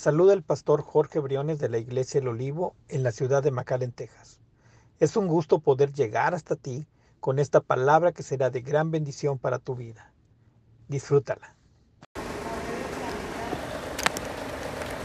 [0.00, 3.92] Saluda el pastor Jorge Briones de la Iglesia El Olivo en la ciudad de McAllen,
[3.92, 4.40] Texas.
[4.98, 6.86] Es un gusto poder llegar hasta ti
[7.20, 10.10] con esta palabra que será de gran bendición para tu vida.
[10.88, 11.54] Disfrútala.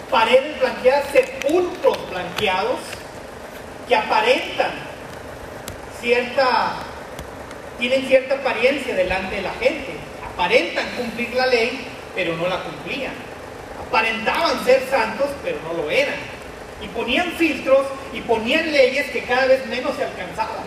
[0.09, 2.79] Paredes blanqueadas, sepulcros blanqueados
[3.89, 4.71] que aparentan
[5.99, 6.77] cierta,
[7.77, 9.97] tienen cierta apariencia delante de la gente.
[10.33, 13.34] Aparentan cumplir la ley, pero no la cumplían
[13.95, 16.19] aparentaban ser santos, pero no lo eran.
[16.81, 20.65] Y ponían filtros y ponían leyes que cada vez menos se alcanzaban.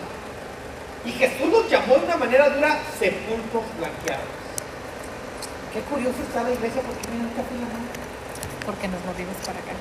[1.05, 4.25] Y Jesús los llamó de una manera dura sepulcros blanqueados.
[5.73, 7.53] Qué curioso está la iglesia porque viene un café
[8.65, 9.73] Porque nos movimos para acá.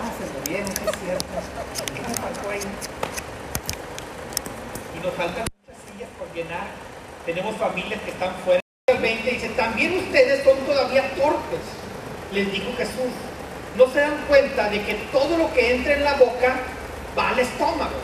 [0.00, 1.26] Ah, se movieron, es cierto.
[1.94, 2.60] ¿Qué nos faltó ahí?
[4.96, 6.68] Y nos faltan muchas sillas por llenar.
[7.26, 8.60] Tenemos familias que están fuera.
[8.98, 11.60] 20 dice, también ustedes son todavía torpes
[12.32, 13.12] les dijo Jesús,
[13.76, 16.56] no se dan cuenta de que todo lo que entra en la boca
[17.16, 17.96] va al estómago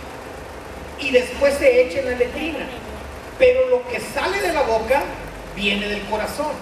[0.98, 2.66] y después se echa en la letrina.
[3.38, 5.02] Pero lo que sale de la boca
[5.54, 6.52] viene del corazón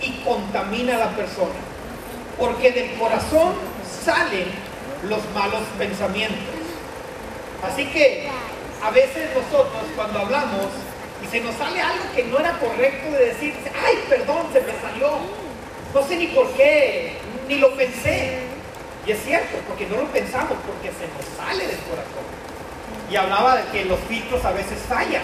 [0.00, 1.54] y contamina a la persona.
[2.38, 3.54] Porque del corazón
[4.04, 4.46] salen
[5.08, 6.38] los malos pensamientos.
[7.62, 8.28] Así que
[8.82, 10.66] a veces nosotros cuando hablamos
[11.22, 14.72] y se nos sale algo que no era correcto de decir, ay, perdón, se me
[14.80, 15.18] salió,
[15.94, 17.16] no sé ni por qué,
[17.48, 18.38] ni lo pensé.
[19.06, 22.24] Y es cierto, porque no lo pensamos, porque se nos sale del corazón.
[23.10, 25.22] Y hablaba de que los filtros a veces fallan.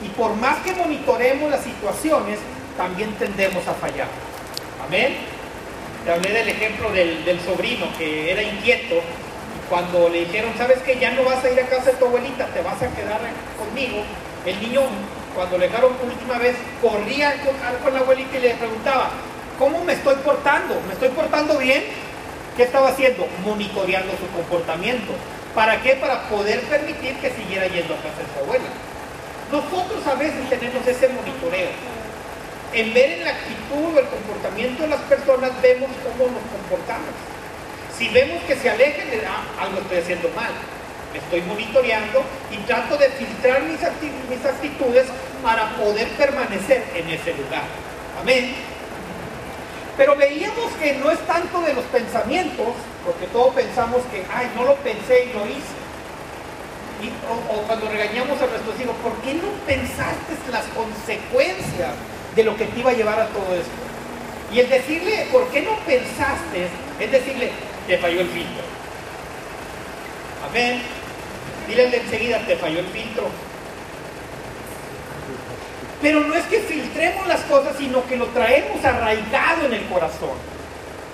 [0.00, 2.38] Y por más que monitoremos las situaciones,
[2.76, 4.08] también tendemos a fallar.
[4.86, 5.16] Amén.
[6.04, 10.98] Te hablé del ejemplo del, sobrino que era inquieto y cuando le dijeron, sabes que
[10.98, 13.20] ya no vas a ir a casa de tu abuelita, te vas a quedar
[13.56, 14.02] conmigo,
[14.44, 14.80] el niño
[15.32, 17.36] cuando le dejaron por última vez corría
[17.84, 19.10] con la abuelita y le preguntaba,
[19.58, 20.80] ¿Cómo me estoy portando?
[20.86, 21.84] ¿Me estoy portando bien?
[22.56, 23.26] ¿Qué estaba haciendo?
[23.44, 25.12] Monitoreando su comportamiento.
[25.54, 25.94] ¿Para qué?
[25.96, 28.64] Para poder permitir que siguiera yendo a casa de su abuela.
[29.50, 31.68] Nosotros a veces tenemos ese monitoreo.
[32.72, 37.12] En ver en la actitud o el comportamiento de las personas vemos cómo nos comportamos.
[37.96, 40.52] Si vemos que se alejen, ah, algo estoy haciendo mal.
[41.12, 43.80] Me estoy monitoreando y trato de filtrar mis,
[44.30, 45.06] mis actitudes
[45.42, 47.64] para poder permanecer en ese lugar.
[48.18, 48.54] Amén.
[49.96, 52.68] Pero veíamos que no es tanto de los pensamientos,
[53.04, 55.76] porque todos pensamos que, ay, no lo pensé y lo hice.
[57.28, 61.92] o, cuando regañamos a nuestros hijos, ¿por qué no pensaste las consecuencias
[62.34, 63.70] de lo que te iba a llevar a todo esto?
[64.52, 66.68] Y el decirle, ¿por qué no pensaste?
[67.00, 67.50] Es decirle,
[67.86, 68.62] te falló el filtro.
[70.48, 70.82] Amén.
[71.66, 73.24] Dile enseguida, te falló el filtro.
[76.02, 80.36] Pero no es que filtremos las cosas, sino que lo traemos arraigado en el corazón.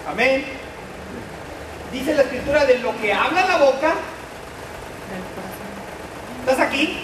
[0.09, 0.44] Amén.
[1.93, 3.94] Dice la escritura de lo que habla la boca.
[6.41, 7.00] ¿Estás aquí?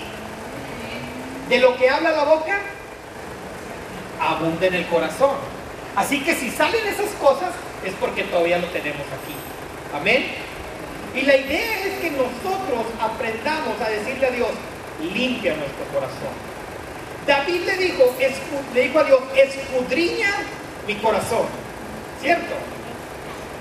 [1.51, 2.59] De lo que habla la boca,
[4.19, 5.37] abunda en el corazón.
[5.95, 7.51] Así que si salen esas cosas,
[7.85, 9.35] es porque todavía lo tenemos aquí.
[9.95, 10.25] Amén.
[11.15, 14.51] Y la idea es que nosotros aprendamos a decirle a Dios,
[15.03, 16.54] limpia nuestro corazón.
[17.27, 18.15] David le dijo,
[18.75, 20.31] le dijo a Dios, escudriña
[20.87, 21.47] mi corazón.
[22.21, 22.55] ¿Cierto?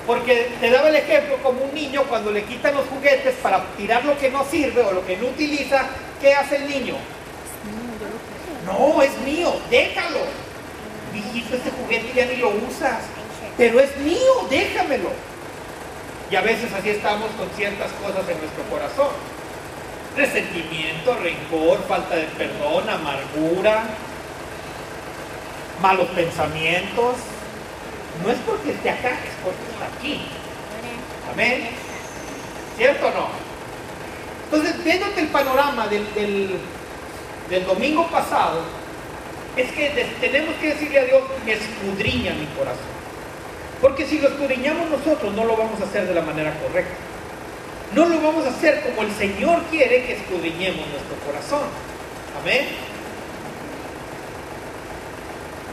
[0.05, 4.03] Porque te daba el ejemplo como un niño cuando le quitan los juguetes para tirar
[4.03, 5.85] lo que no sirve o lo que no utiliza,
[6.21, 6.95] ¿qué hace el niño?
[8.65, 10.19] No, es mío, déjalo.
[11.13, 12.99] Dijiste este juguete ya ni lo usas,
[13.57, 15.09] pero es mío, déjamelo.
[16.31, 19.09] Y a veces así estamos con ciertas cosas en nuestro corazón
[20.15, 23.83] resentimiento, rencor, falta de perdón, amargura,
[25.81, 27.15] malos pensamientos.
[28.23, 30.21] No es porque esté acá, es porque está aquí.
[31.31, 31.69] Amén.
[32.77, 33.27] ¿Cierto o no?
[34.45, 38.61] Entonces, viéndote el panorama del, del, domingo pasado,
[39.55, 42.93] es que tenemos que decirle a Dios, que escudriña mi corazón.
[43.81, 46.93] Porque si lo escudriñamos nosotros, no lo vamos a hacer de la manera correcta.
[47.95, 51.61] No lo vamos a hacer como el Señor quiere que escudriñemos nuestro corazón.
[52.41, 52.65] Amén.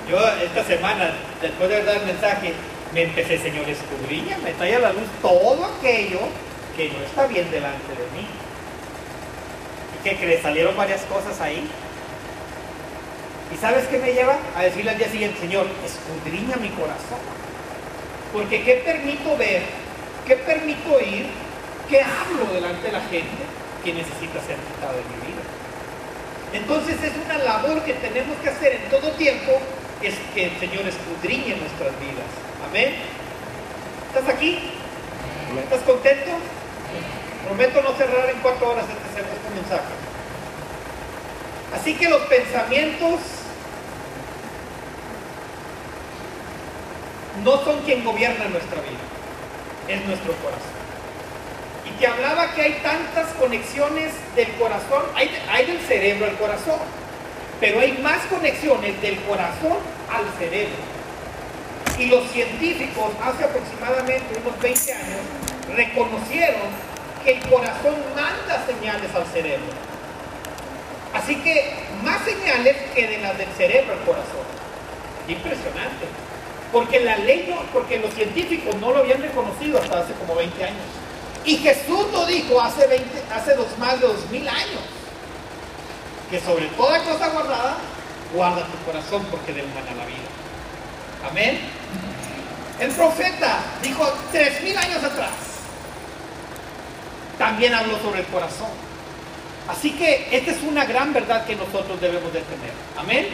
[0.08, 2.52] Yo esta semana, después de dar el mensaje,
[2.92, 6.20] me empecé, Señor, escudriña, me trae a la luz todo aquello
[6.76, 8.26] que no está bien delante de mí.
[9.98, 10.42] ¿Y qué crees?
[10.42, 11.66] Salieron varias cosas ahí.
[13.54, 14.36] ¿Y sabes qué me lleva?
[14.56, 17.18] A decirle al día siguiente, Señor, escudriña mi corazón.
[18.32, 19.62] Porque ¿qué permito ver?
[20.26, 21.26] ¿Qué permito ir?
[21.90, 23.42] ¿Qué hablo delante de la gente
[23.82, 25.42] que necesita ser quitado de mi vida?
[26.52, 29.58] Entonces es una labor que tenemos que hacer en todo tiempo,
[30.00, 32.30] es que el Señor escudriñe nuestras vidas.
[32.68, 32.94] Amén.
[34.06, 34.70] ¿Estás aquí?
[35.64, 36.30] ¿Estás contento?
[37.44, 39.92] Prometo no cerrar en cuatro horas este, este mensaje.
[41.74, 43.18] Así que los pensamientos
[47.42, 49.02] no son quien gobierna nuestra vida,
[49.88, 50.79] es nuestro corazón.
[52.00, 56.78] Te hablaba que hay tantas conexiones del corazón, hay, hay del cerebro al corazón,
[57.60, 59.76] pero hay más conexiones del corazón
[60.08, 60.80] al cerebro.
[61.98, 65.20] Y los científicos hace aproximadamente unos 20 años
[65.76, 66.62] reconocieron
[67.22, 69.68] que el corazón manda señales al cerebro.
[71.12, 74.46] Así que más señales que de las del cerebro al corazón.
[75.28, 76.06] Impresionante.
[76.72, 80.64] Porque la ley no, porque los científicos no lo habían reconocido hasta hace como 20
[80.64, 80.99] años.
[81.44, 84.82] Y Jesús lo dijo hace, 20, hace dos, más de dos mil años.
[86.30, 87.76] Que sobre toda cosa guardada,
[88.34, 91.28] guarda tu corazón porque de humana la vida.
[91.28, 91.60] Amén.
[92.78, 95.32] El profeta dijo tres mil años atrás.
[97.38, 98.68] También habló sobre el corazón.
[99.68, 102.72] Así que esta es una gran verdad que nosotros debemos de tener.
[102.96, 103.28] Amén.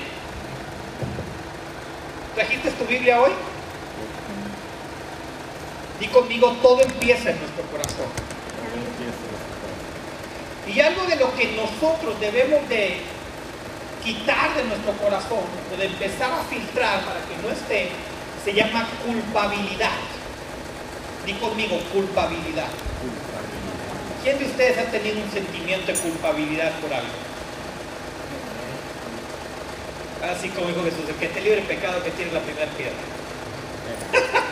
[2.34, 3.32] ¿Trajiste tu Biblia hoy?
[6.00, 8.06] Di conmigo, todo empieza en nuestro corazón.
[10.66, 13.00] Y algo de lo que nosotros debemos de
[14.04, 17.88] quitar de nuestro corazón, o de empezar a filtrar para que no esté,
[18.44, 19.98] se llama culpabilidad.
[21.24, 22.68] Di conmigo, culpabilidad.
[24.22, 27.08] ¿Quién de ustedes ha tenido un sentimiento de culpabilidad por algo?
[30.22, 32.94] Así como dijo Jesús, el que te libre el pecado que tiene la primera piedra.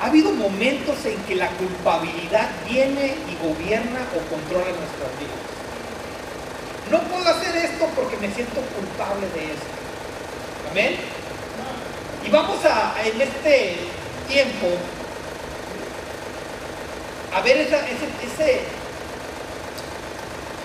[0.00, 5.50] ha habido momentos en que la culpabilidad viene y gobierna o controla nuestras vidas.
[6.90, 9.66] No puedo hacer esto porque me siento culpable de esto.
[10.70, 10.96] Amén.
[12.26, 13.76] Y vamos a, en este
[14.28, 14.68] tiempo,
[17.34, 17.76] a ver ese,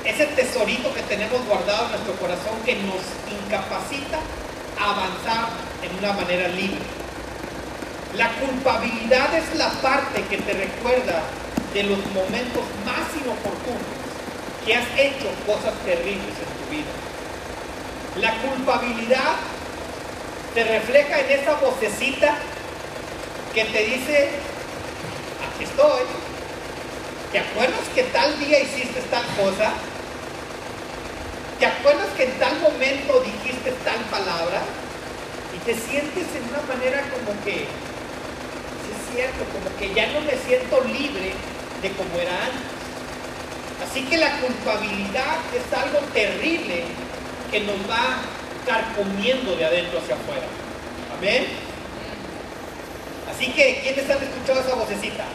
[0.06, 3.02] ese, tesorito que tenemos guardado en nuestro corazón que nos
[3.46, 4.20] incapacita
[4.80, 5.50] a avanzar
[5.84, 7.05] en una manera libre.
[8.18, 11.22] La culpabilidad es la parte que te recuerda
[11.74, 14.06] de los momentos más inoportunos
[14.66, 16.92] que has hecho cosas terribles en tu vida.
[18.18, 19.36] La culpabilidad
[20.54, 22.38] te refleja en esa vocecita
[23.54, 24.30] que te dice,
[25.46, 26.04] aquí estoy.
[27.34, 29.74] ¿Te acuerdas que tal día hiciste tal cosa?
[31.60, 34.62] ¿Te acuerdas que en tal momento dijiste tal palabra?
[35.54, 37.68] Y te sientes en una manera como que,
[39.16, 41.34] cierto, como que ya no me siento libre
[41.82, 42.76] de como era antes.
[43.84, 46.84] Así que la culpabilidad es algo terrible
[47.50, 48.22] que nos va
[48.66, 50.48] carcomiendo de adentro hacia afuera.
[51.18, 51.46] Amén.
[53.32, 55.26] Así que, ¿quiénes han escuchado esa vocecita?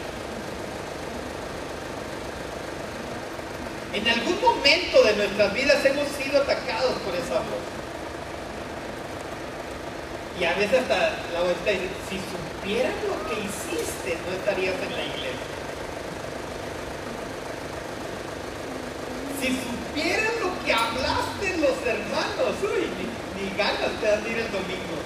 [3.93, 7.70] En algún momento de nuestras vidas hemos sido atacados por esa voz.
[10.41, 10.97] Y a veces hasta
[11.35, 15.47] la voz dice, si supieran lo que hiciste, no estarías en la iglesia.
[19.39, 23.05] Si supieran lo que hablaste los hermanos, uy, ni,
[23.37, 24.97] ni ganas te dan de ir el domingo.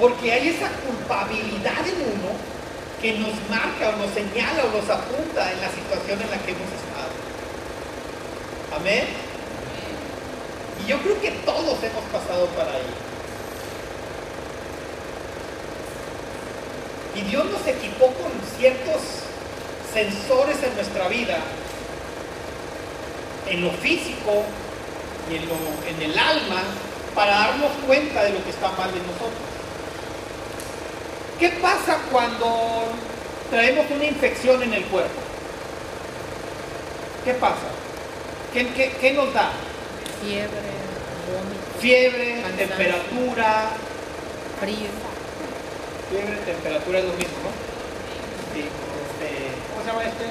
[0.00, 2.32] Porque hay esa culpabilidad en uno
[3.02, 6.52] que nos marca o nos señala o nos apunta en la situación en la que
[6.52, 7.12] hemos estado.
[8.74, 9.04] Amén.
[10.82, 13.07] Y yo creo que todos hemos pasado para ahí.
[17.18, 19.02] Y Dios nos equipó con ciertos
[19.92, 21.38] sensores en nuestra vida,
[23.48, 24.44] en lo físico
[25.28, 25.54] y en, lo,
[25.88, 26.62] en el alma,
[27.14, 29.48] para darnos cuenta de lo que está mal en nosotros.
[31.40, 32.84] ¿Qué pasa cuando
[33.50, 35.20] traemos una infección en el cuerpo?
[37.24, 37.68] ¿Qué pasa?
[38.52, 39.50] ¿Qué, nos da?
[40.22, 40.48] Fiebre,
[41.32, 41.80] vómito.
[41.80, 43.70] Fiebre, temperatura.
[44.60, 45.07] Frío.
[46.10, 47.50] Fiebre, temperatura es lo mismo, ¿no?
[48.54, 49.28] Sí, este,
[49.70, 50.24] ¿Cómo se llama este?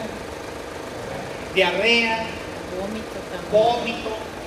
[1.53, 2.25] Diarrea.
[2.77, 3.17] Vómito.
[3.51, 4.37] Vómito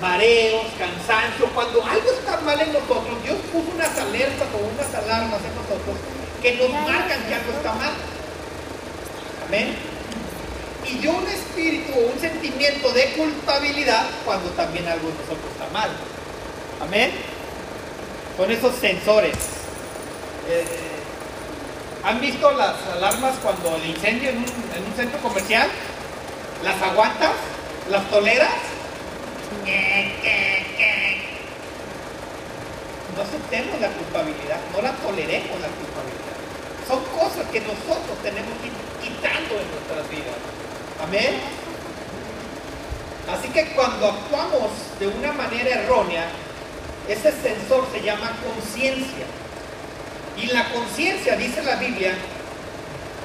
[0.00, 5.40] mareos, cansancio, cuando algo está mal en nosotros, Dios puso unas alertas o unas alarmas
[5.44, 5.96] en nosotros
[6.42, 7.92] que nos marcan que algo está mal.
[9.46, 9.76] Amén.
[10.86, 15.68] Y yo un espíritu o un sentimiento de culpabilidad cuando también algo en nosotros está
[15.72, 15.90] mal.
[16.80, 17.10] Amén.
[18.36, 19.57] Con esos sensores.
[20.48, 20.64] Eh,
[22.04, 25.68] ¿Han visto las alarmas cuando el incendio en un, en un centro comercial?
[26.64, 27.32] ¿Las aguantas?
[27.90, 28.52] ¿Las toleras?
[33.14, 36.38] no aceptemos la culpabilidad, no la toleremos la culpabilidad.
[36.86, 40.38] Son cosas que nosotros tenemos que ir quitando en nuestras vidas.
[41.02, 41.40] Amén.
[43.28, 46.30] Así que cuando actuamos de una manera errónea,
[47.08, 49.26] ese sensor se llama conciencia.
[50.40, 52.14] Y la conciencia, dice la Biblia,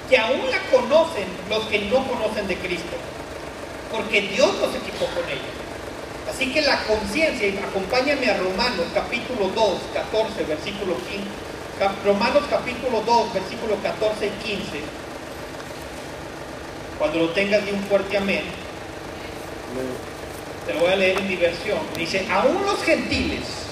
[0.09, 2.97] que aún la conocen los que no conocen de Cristo.
[3.91, 5.53] Porque Dios nos equipó con ella.
[6.29, 11.43] Así que la conciencia, acompáñame a Romanos capítulo 2, 14, versículo 15.
[12.05, 14.63] Romanos capítulo 2, versículo 14 y 15.
[16.97, 18.43] Cuando lo tengas, de un fuerte amén.
[20.65, 21.79] Te lo voy a leer en mi versión.
[21.97, 23.62] Dice, aún los gentiles,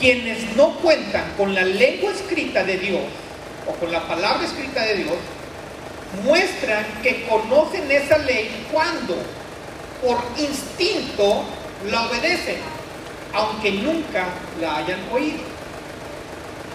[0.00, 3.02] quienes no cuentan con la lengua escrita de Dios,
[3.68, 5.16] o con la palabra escrita de Dios,
[6.24, 9.16] muestran que conocen esa ley cuando
[10.02, 11.44] por instinto
[11.90, 12.56] la obedecen,
[13.34, 14.26] aunque nunca
[14.60, 15.38] la hayan oído.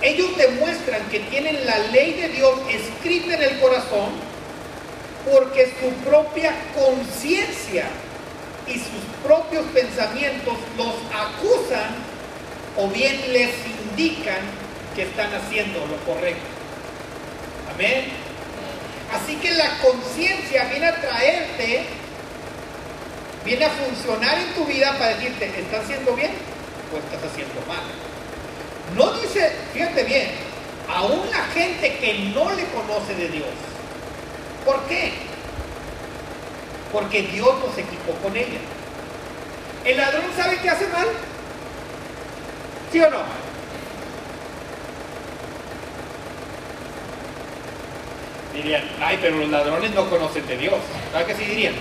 [0.01, 4.09] Ellos demuestran que tienen la ley de Dios escrita en el corazón
[5.29, 7.85] porque su propia conciencia
[8.67, 12.14] y sus propios pensamientos los acusan
[12.77, 13.51] o bien les
[13.91, 14.39] indican
[14.95, 16.45] que están haciendo lo correcto.
[17.73, 18.05] Amén.
[19.13, 21.85] Así que la conciencia viene a traerte,
[23.43, 26.31] viene a funcionar en tu vida para decirte, ¿estás haciendo bien
[26.93, 27.83] o estás haciendo mal?
[28.95, 30.27] No dice, fíjate bien,
[30.89, 33.47] aún la gente que no le conoce de Dios.
[34.65, 35.13] ¿Por qué?
[36.91, 38.59] Porque Dios nos equipó con ella.
[39.83, 41.07] ¿El ladrón sabe que hace mal?
[42.95, 43.17] ¿Sí o no?
[48.53, 50.75] Dirían, ay, pero los ladrones no conocen de Dios.
[51.11, 51.73] ¿Sabes que sí dirían?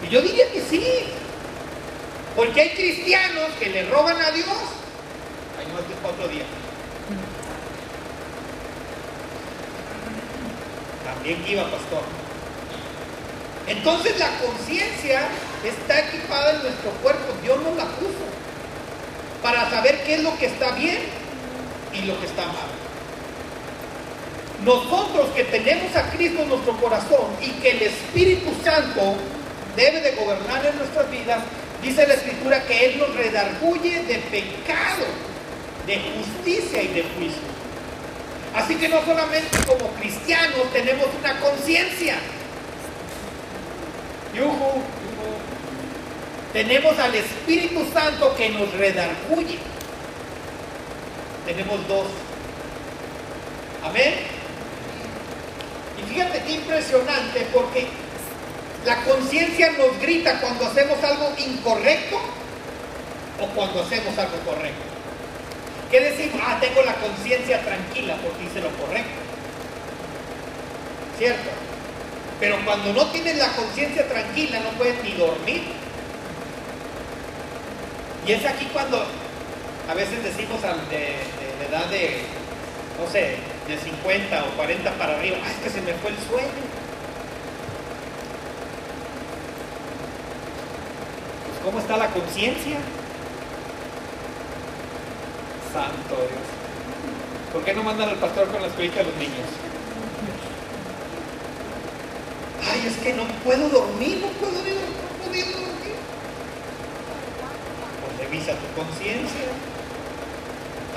[0.00, 0.84] Y yo diría que sí.
[2.36, 4.46] Porque hay cristianos que le roban a Dios.
[5.58, 6.44] Ay, no, este es otro día.
[11.04, 12.02] También iba, pastor.
[13.66, 15.30] Entonces la conciencia
[15.64, 17.34] está equipada en nuestro cuerpo.
[17.42, 18.37] Dios nos la puso
[19.48, 20.98] para saber qué es lo que está bien
[21.94, 22.68] y lo que está mal.
[24.62, 29.14] Nosotros que tenemos a Cristo en nuestro corazón y que el Espíritu Santo
[29.74, 31.38] debe de gobernar en nuestras vidas,
[31.82, 35.06] dice la Escritura que Él nos redarguye de pecado,
[35.86, 37.48] de justicia y de juicio.
[38.54, 42.16] Así que no solamente como cristianos tenemos una conciencia,
[44.34, 44.82] yuhu,
[46.52, 49.58] tenemos al Espíritu Santo que nos redarguye.
[51.46, 52.06] Tenemos dos.
[53.84, 54.14] Amén.
[55.98, 57.86] Y fíjate qué impresionante porque
[58.84, 62.16] la conciencia nos grita cuando hacemos algo incorrecto
[63.40, 64.82] o cuando hacemos algo correcto.
[65.90, 66.40] ¿Qué decimos?
[66.44, 69.20] Ah, tengo la conciencia tranquila porque hice lo correcto.
[71.18, 71.50] ¿Cierto?
[72.38, 75.77] Pero cuando no tienes la conciencia tranquila no puedes ni dormir.
[78.28, 79.02] Y es aquí cuando
[79.88, 82.24] a veces decimos de, de, edad de,
[83.00, 86.18] no sé, de 50 o 40 para arriba, ah, es que se me fue el
[86.18, 86.62] sueño.
[91.46, 92.76] Pues ¿cómo está la conciencia?
[95.72, 96.48] Santo Dios.
[97.50, 99.48] ¿Por qué no mandan al pastor con la escuelita de los niños?
[102.70, 105.87] Ay, es que no puedo dormir, no puedo ni no pudiendo dormir.
[108.28, 109.48] Revisa tu conciencia.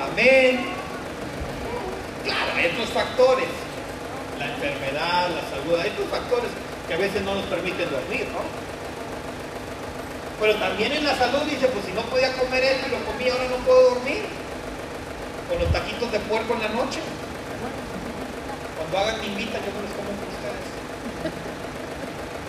[0.04, 0.68] Amén.
[2.26, 3.48] Claro, hay otros factores.
[4.38, 6.52] La enfermedad, la salud, hay otros factores
[6.88, 8.44] que a veces no nos permiten dormir, ¿no?
[10.42, 13.30] Pero también en la salud dice, pues si no podía comer esto y lo comí,
[13.30, 14.26] ahora no puedo dormir.
[15.48, 17.00] Con los taquitos de puerco en la noche.
[18.76, 20.68] Cuando hagan mi invita, yo me los como con ustedes.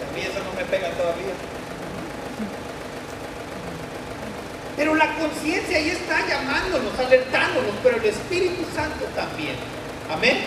[0.02, 1.51] A mí eso no me pega todavía.
[4.76, 9.56] Pero la conciencia ahí está llamándonos, alertándonos, pero el Espíritu Santo también.
[10.10, 10.38] Amén.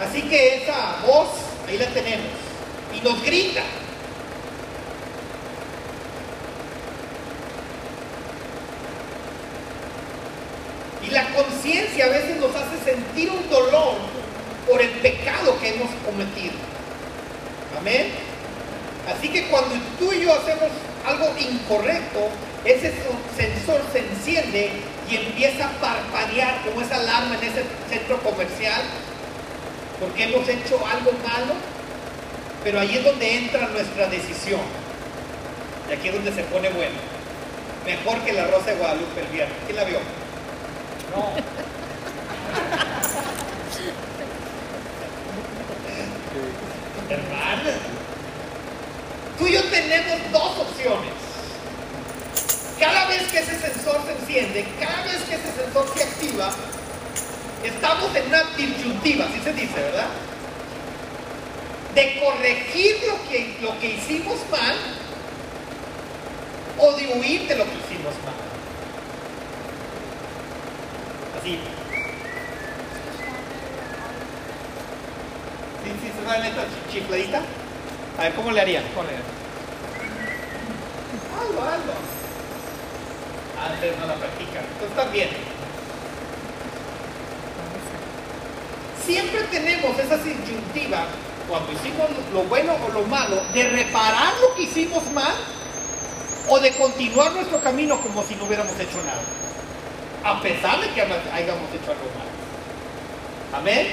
[0.00, 1.28] Así que esa voz,
[1.68, 2.26] ahí la tenemos.
[2.94, 3.62] Y nos grita.
[11.06, 13.96] Y la conciencia a veces nos hace sentir un dolor
[14.68, 16.54] por el pecado que hemos cometido.
[17.78, 18.12] Amén.
[19.08, 20.68] Así que cuando tú y yo hacemos
[21.06, 22.28] algo incorrecto,
[22.64, 22.92] ese
[23.36, 24.70] sensor se enciende
[25.10, 28.82] y empieza a parpadear como esa alarma en ese centro comercial,
[29.98, 31.54] porque hemos hecho algo malo,
[32.62, 34.60] pero ahí es donde entra nuestra decisión.
[35.88, 36.96] Y aquí es donde se pone bueno.
[37.84, 39.56] Mejor que la Rosa de Guadalupe el viernes.
[39.66, 39.98] ¿Quién la vio?
[54.78, 56.50] cada vez que ese sensor se activa,
[57.64, 60.06] estamos en una disyuntiva, así se dice, ¿verdad?
[61.94, 64.76] De corregir lo que, lo que hicimos mal
[66.78, 68.34] o de huir de lo que hicimos mal.
[71.40, 71.58] Así.
[75.84, 77.42] ¿Sí, sí, se saben esta chi- chifladita?
[78.18, 78.84] A ver, ¿cómo le harían?
[78.94, 79.24] ¿Cómo le harían?
[83.60, 84.64] Antes no la practican.
[84.72, 85.28] Entonces también.
[89.04, 91.06] Siempre tenemos esa disyuntiva
[91.48, 95.34] cuando hicimos lo bueno o lo malo de reparar lo que hicimos mal
[96.48, 99.22] o de continuar nuestro camino como si no hubiéramos hecho nada.
[100.22, 103.60] A pesar de que hayamos hecho algo mal.
[103.60, 103.86] Amén.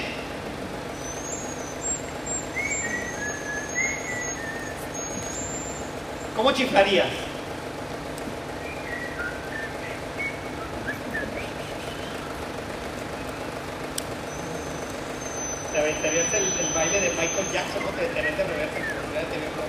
[6.36, 7.08] ¿Cómo chiflarías?
[15.74, 19.52] Te aventarías el, el de Michael Jackson, no te deterías de reversa, si hubiera tenido
[19.52, 19.68] un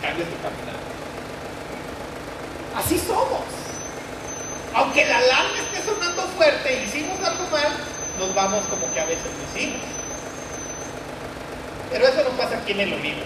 [0.00, 0.80] Cambias tu caminar.
[2.74, 3.44] Así somos.
[4.74, 7.68] Aunque la alarma esté sonando fuerte y hicimos algo mal,
[8.18, 9.82] nos vamos como que a veces lo hicimos.
[11.90, 13.20] Pero eso no pasa aquí en el olivo.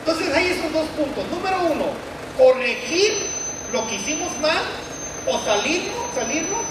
[0.00, 1.24] Entonces hay esos dos puntos.
[1.30, 1.86] Número uno,
[2.36, 3.26] corregir
[3.72, 4.62] lo que hicimos mal
[5.26, 6.64] o salirnos, salirnos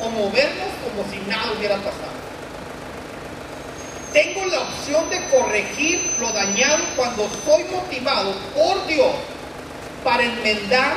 [0.00, 2.05] o movernos como si nada hubiera pasado.
[4.16, 9.14] Tengo la opción de corregir lo dañado cuando soy motivado por Dios
[10.02, 10.96] para enmendar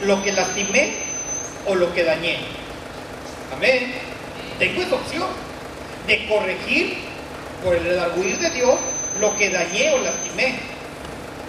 [0.00, 0.94] lo que lastimé
[1.66, 2.38] o lo que dañé.
[3.54, 3.92] Amén.
[4.58, 5.26] Tengo esa opción
[6.06, 6.96] de corregir
[7.62, 8.80] por el redarguir de Dios
[9.20, 10.60] lo que dañé o lastimé.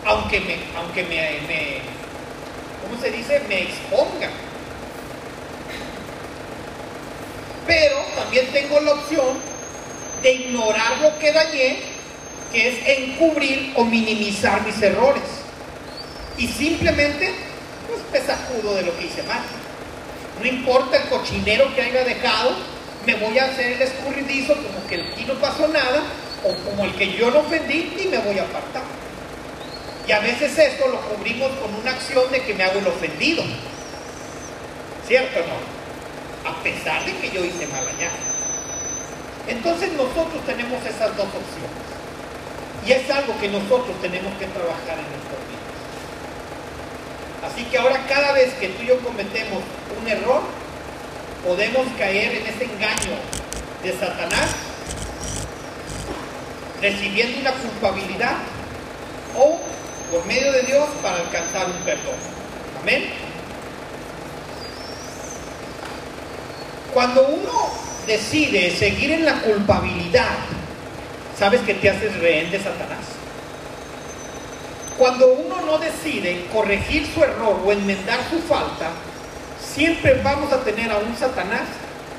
[0.06, 1.82] Aunque me, aunque me
[2.84, 3.41] ¿cómo se dice?
[3.48, 4.30] Me exponga.
[7.65, 9.59] Pero también tengo la opción
[10.21, 11.79] de ignorar lo que dañé,
[12.51, 15.23] que es encubrir o minimizar mis errores.
[16.38, 17.34] Y simplemente,
[17.88, 19.41] pues me sacudo de lo que hice mal.
[20.41, 22.55] No importa el cochinero que haya dejado,
[23.05, 26.03] me voy a hacer el escurridizo como que aquí no pasó nada,
[26.43, 28.84] o como el que yo no ofendí y me voy a apartar.
[30.08, 33.43] Y a veces esto lo cubrimos con una acción de que me hago el ofendido.
[35.08, 36.49] ¿Cierto no?
[36.49, 38.10] A pesar de que yo hice mal allá.
[39.50, 41.82] Entonces nosotros tenemos esas dos opciones.
[42.86, 45.70] Y es algo que nosotros tenemos que trabajar en nuestras vidas.
[47.52, 49.64] Así que ahora cada vez que tú y yo cometemos
[50.00, 50.42] un error,
[51.44, 53.18] podemos caer en ese engaño
[53.84, 54.52] de Satanás,
[56.80, 58.36] recibiendo una culpabilidad
[59.36, 59.60] o
[60.12, 62.16] por medio de Dios para alcanzar un perdón.
[62.82, 63.10] Amén.
[66.94, 70.39] Cuando uno decide seguir en la culpabilidad,
[71.38, 73.06] sabes que te haces rehén de Satanás.
[74.98, 78.89] Cuando uno no decide corregir su error o enmendar su falta,
[79.62, 81.67] siempre vamos a tener a un Satanás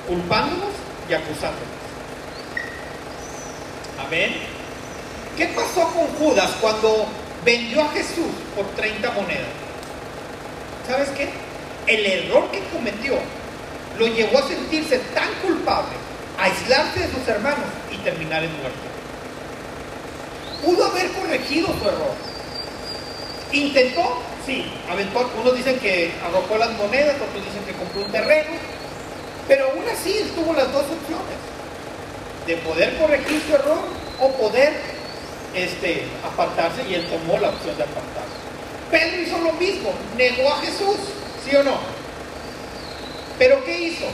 [0.06, 0.70] culpándonos
[1.08, 1.80] y acusándonos.
[4.06, 4.36] Amén.
[5.36, 7.06] ¿Qué pasó con Judas cuando
[7.44, 9.50] vendió a Jesús por 30 monedas?
[10.86, 11.28] ¿Sabes qué?
[11.86, 13.18] El error que cometió
[13.98, 15.96] lo llevó a sentirse tan culpable,
[16.38, 18.78] a aislarse de sus hermanos y terminar en muerte.
[20.64, 22.14] Pudo haber corregido su error.
[23.52, 28.50] Intentó, sí, aventó, unos dicen que arrojó las monedas, otros dicen que compró un terreno,
[29.48, 31.38] pero aún así tuvo las dos opciones,
[32.46, 33.78] de poder corregir su error
[34.20, 34.72] o poder
[35.54, 38.40] este, apartarse y él tomó la opción de apartarse.
[38.90, 40.96] Pedro hizo lo mismo, negó a Jesús,
[41.44, 41.99] ¿sí o no?
[43.40, 44.04] Pero ¿qué hizo?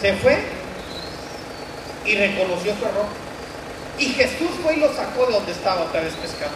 [0.00, 0.38] Se fue
[2.06, 3.06] y reconoció su error.
[3.98, 6.54] Y Jesús fue y lo sacó de donde estaba otra vez pescando.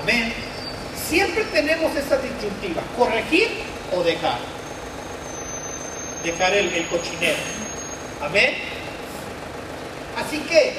[0.00, 0.32] Amén.
[1.08, 3.48] Siempre tenemos esta disyuntiva, corregir
[3.92, 4.38] o dejar.
[6.22, 7.38] Dejar el, el cochinero.
[8.22, 8.54] Amén.
[10.16, 10.74] Así que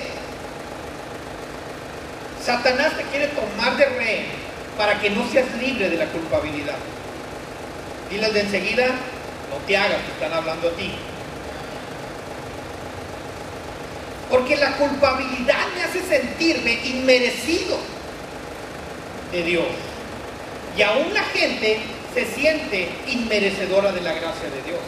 [2.41, 4.27] Satanás te quiere tomar de rehén
[4.77, 6.77] para que no seas libre de la culpabilidad.
[8.09, 8.87] Dile al de enseguida,
[9.51, 10.91] no te hagas, que están hablando a ti.
[14.29, 17.77] Porque la culpabilidad me hace sentirme inmerecido
[19.31, 19.65] de Dios.
[20.77, 21.79] Y aún la gente
[22.13, 24.79] se siente inmerecedora de la gracia de Dios.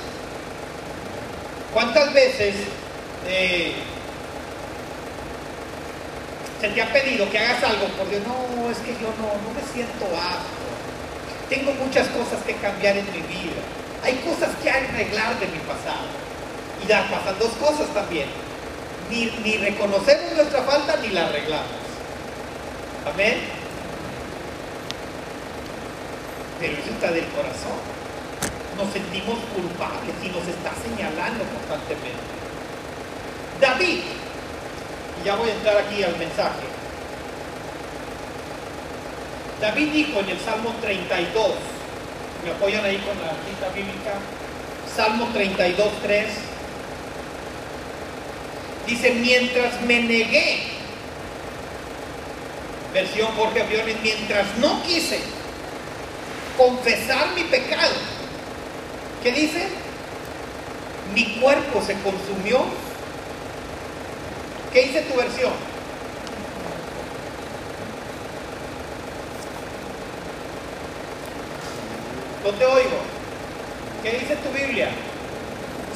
[1.73, 2.55] ¿Cuántas veces
[3.27, 3.73] eh,
[6.61, 8.21] se te ha pedido que hagas algo por Dios?
[8.25, 11.49] No, es que yo no, no me siento apto.
[11.49, 13.61] tengo muchas cosas que cambiar en mi vida.
[14.03, 16.11] Hay cosas que arreglar de mi pasado.
[16.83, 18.27] Y ya pasan dos cosas también.
[19.09, 21.83] Ni, ni reconocemos nuestra falta ni la arreglamos.
[23.05, 23.37] Amén.
[26.59, 27.79] Pero eso está del corazón.
[28.77, 32.33] Nos sentimos culpables y nos está señalando constantemente.
[33.61, 33.99] David,
[35.21, 36.67] y ya voy a entrar aquí al mensaje.
[39.61, 41.51] David dijo en el Salmo 32,
[42.43, 44.19] me apoyan ahí con la cita bíblica,
[44.95, 46.25] Salmo 32, 3,
[48.87, 50.63] dice, mientras me negué,
[52.93, 55.19] versión Jorge Briones, mientras no quise
[56.57, 57.93] confesar mi pecado,
[59.23, 59.67] ¿qué dice?
[61.13, 62.63] Mi cuerpo se consumió.
[64.71, 65.51] ¿Qué dice tu versión?
[72.43, 72.97] No te oigo.
[74.03, 74.89] ¿Qué dice tu Biblia?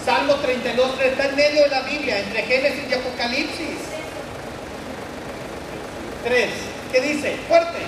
[0.05, 3.77] Salmo 32, está en medio de la Biblia, entre Génesis y Apocalipsis.
[6.23, 6.49] 3.
[6.93, 7.36] ¿Qué dice?
[7.49, 7.79] Fuerte.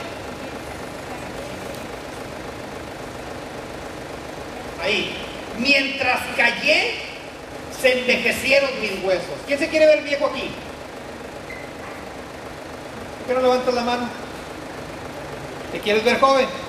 [4.82, 5.16] Ahí.
[5.58, 6.96] Mientras callé,
[7.82, 9.24] se envejecieron mis huesos.
[9.48, 10.52] ¿Quién se quiere ver viejo aquí?
[13.20, 14.10] ¿Por qué no levantas la mano?
[15.72, 16.69] ¿Te quieres ver joven?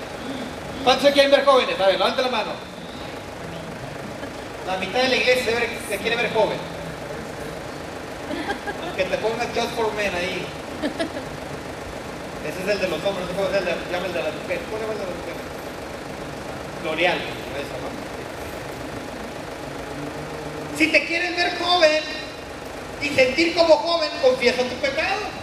[0.83, 1.79] ¿Cuántos se quieren ver jóvenes?
[1.79, 2.51] A ver, levanta la mano.
[4.65, 5.53] La mitad de la iglesia
[5.89, 6.57] se, quiere ver joven.
[8.95, 10.45] Que te pongas just for men ahí.
[12.47, 14.63] Ese es el de los hombres, no el de, llama el de las mujeres.
[14.69, 15.41] ¿Cuál llama el de las mujeres?
[16.83, 17.91] L'Oreal, ¿no?
[20.77, 22.03] Si te quieres ver joven
[23.01, 25.40] y sentir como joven, confiesa tu pecado.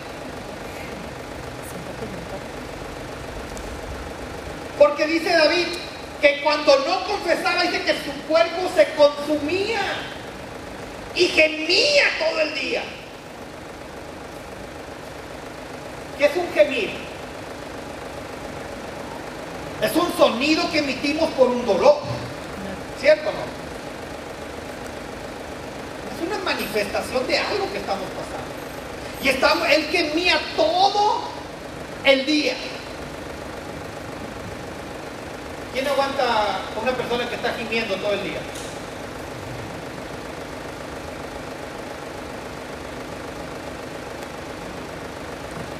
[4.99, 5.67] Porque dice David
[6.21, 9.81] que cuando no confesaba, dice que su cuerpo se consumía
[11.15, 12.83] y gemía todo el día.
[16.19, 16.91] ¿Qué es un gemir?
[19.83, 22.01] Es un sonido que emitimos por un dolor.
[22.99, 23.39] ¿Cierto o no?
[26.13, 29.23] Es una manifestación de algo que estamos pasando.
[29.23, 31.21] Y estamos, él gemía todo
[32.03, 32.55] el día.
[35.79, 38.41] ¿Quién aguanta a una persona que está gimiendo todo el día?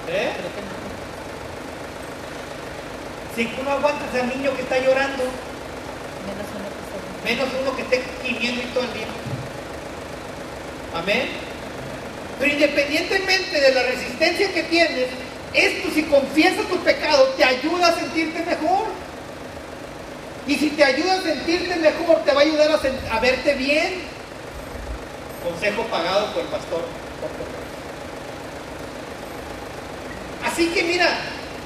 [0.09, 0.31] ¿Eh?
[3.35, 5.25] Si tú no aguantas al niño que está llorando,
[7.25, 9.07] menos uno que esté gimiendo y todo el día.
[10.95, 11.29] Amén.
[12.39, 15.09] Pero independientemente de la resistencia que tienes,
[15.55, 18.98] esto si confiesas tu pecado te ayuda a sentirte mejor.
[20.49, 22.71] Y si te ayuda a sentirte mejor, te va a ayudar
[23.11, 24.01] a, verte bien.
[25.45, 26.85] Consejo pagado por el pastor.
[30.43, 31.07] Así que mira,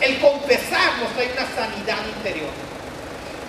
[0.00, 2.50] el confesar nos trae una sanidad interior.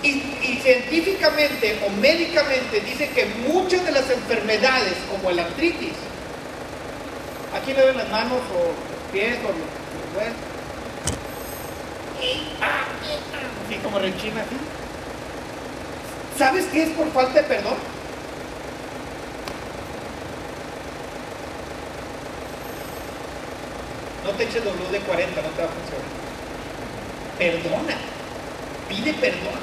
[0.03, 0.21] Y,
[0.61, 5.93] científicamente o médicamente dice que muchas de las enfermedades, como el artritis,
[7.59, 10.27] aquí le ven las manos o los pies o los, los
[12.21, 14.57] y, ah, y, ah, así como rechina así.
[16.37, 17.75] ¿Sabes qué es por falta de perdón?
[24.23, 26.23] No te eches W de 40, no te va a funcionar.
[27.37, 27.97] Perdona,
[28.89, 29.59] pide perdón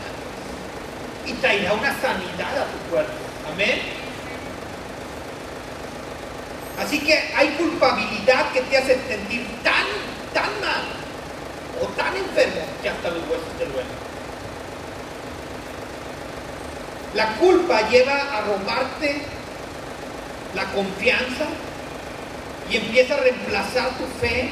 [1.26, 3.12] y traerá una sanidad a tu cuerpo.
[3.52, 3.80] Amén.
[6.78, 9.86] Así que hay culpabilidad que te hace sentir tan,
[10.32, 10.84] tan mal
[11.80, 14.09] o tan enfermo que hasta los huesos te duelen.
[17.14, 19.22] La culpa lleva a robarte
[20.54, 21.46] la confianza
[22.70, 24.50] y empieza a reemplazar tu fe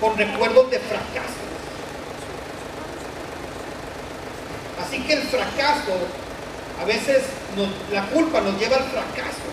[0.00, 1.44] con recuerdos de fracaso.
[4.84, 5.96] Así que el fracaso,
[6.80, 7.22] a veces
[7.90, 9.48] la culpa nos lleva al fracaso.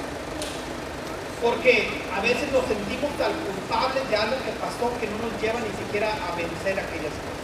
[1.41, 5.59] Porque a veces nos sentimos tan culpables de algo que pasó que no nos lleva
[5.59, 7.41] ni siquiera a vencer aquellas cosas.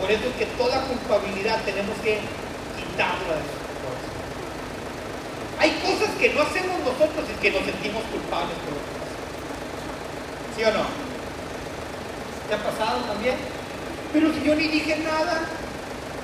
[0.00, 2.20] Por eso es que toda culpabilidad tenemos que
[5.58, 8.56] Hay cosas que no hacemos nosotros y que nos sentimos culpables.
[10.56, 10.84] ¿Sí o no?
[12.48, 13.36] ¿Te ha pasado también?
[14.12, 15.40] Pero si yo ni dije nada,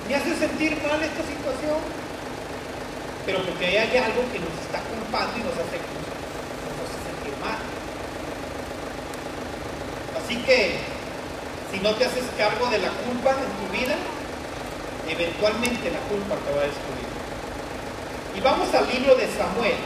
[0.08, 1.80] me hace sentir mal esta situación.
[3.24, 7.56] Pero porque hay algo que nos está culpando y nos hace, nos hace sentir mal.
[10.18, 10.80] Así que,
[11.72, 13.96] si no te haces cargo de la culpa en tu vida,
[15.12, 17.08] eventualmente la culpa te va a destruir.
[18.36, 19.76] Y vamos al libro de Samuel.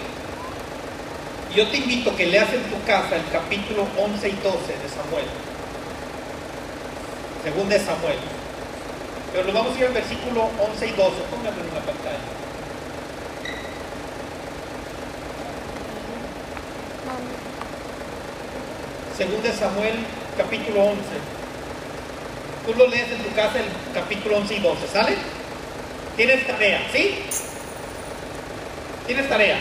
[1.54, 4.88] Yo te invito a que leas en tu casa el capítulo 11 y 12 de
[4.88, 5.26] Samuel.
[7.44, 8.18] Según de Samuel.
[9.32, 11.16] Pero lo vamos a ir al versículo 11 y 12.
[11.30, 12.42] Pónganlo en la pantalla.
[19.16, 19.94] Según de Samuel,
[20.36, 21.41] capítulo 11.
[22.66, 25.16] Tú lo lees en tu casa el capítulo 11 y 12, ¿sale?
[26.16, 27.22] Tienes tarea, ¿sí?
[29.06, 29.58] Tienes tarea.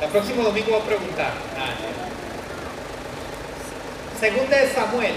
[0.00, 1.32] El próximo domingo voy a preguntar.
[1.58, 1.74] Ah,
[4.18, 5.14] Segunda de Samuel.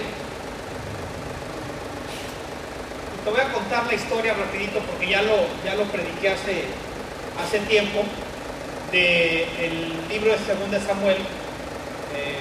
[3.24, 6.64] Te voy a contar la historia rapidito porque ya lo, ya lo prediqué hace,
[7.42, 8.04] hace tiempo
[8.92, 11.18] del libro de Segunda de Samuel.
[12.16, 12.40] eh,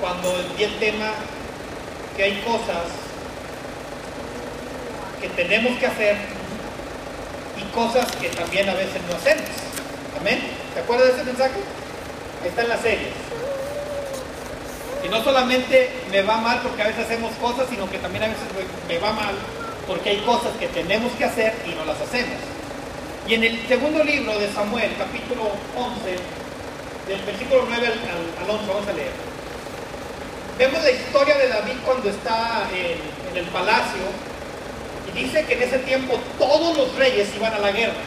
[0.00, 1.12] cuando di el tema
[2.16, 2.84] que hay cosas
[5.20, 6.16] que tenemos que hacer
[7.58, 9.44] y cosas que también a veces no hacemos.
[10.20, 10.40] Amén.
[10.74, 11.60] ¿Te acuerdas de ese mensaje?
[12.44, 13.08] Está en la serie.
[15.04, 18.28] Y no solamente me va mal porque a veces hacemos cosas, sino que también a
[18.28, 18.44] veces
[18.88, 19.34] me, va mal
[19.86, 22.38] porque hay cosas que tenemos que hacer y no las hacemos.
[23.28, 25.42] Y en el segundo libro de Samuel, capítulo
[25.76, 26.16] 11,
[27.08, 29.33] del versículo 9 al, al- al 11, vamos a leer.
[30.56, 34.02] Vemos la historia de David cuando está en, el palacio
[35.08, 37.98] y dice que en ese tiempo todos los reyes iban a la guerra.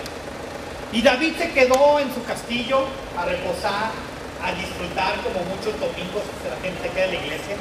[0.94, 2.86] Y David se quedó en su castillo
[3.18, 3.92] a reposar,
[4.42, 7.56] a disfrutar como muchos domingos que la gente queda en la iglesia.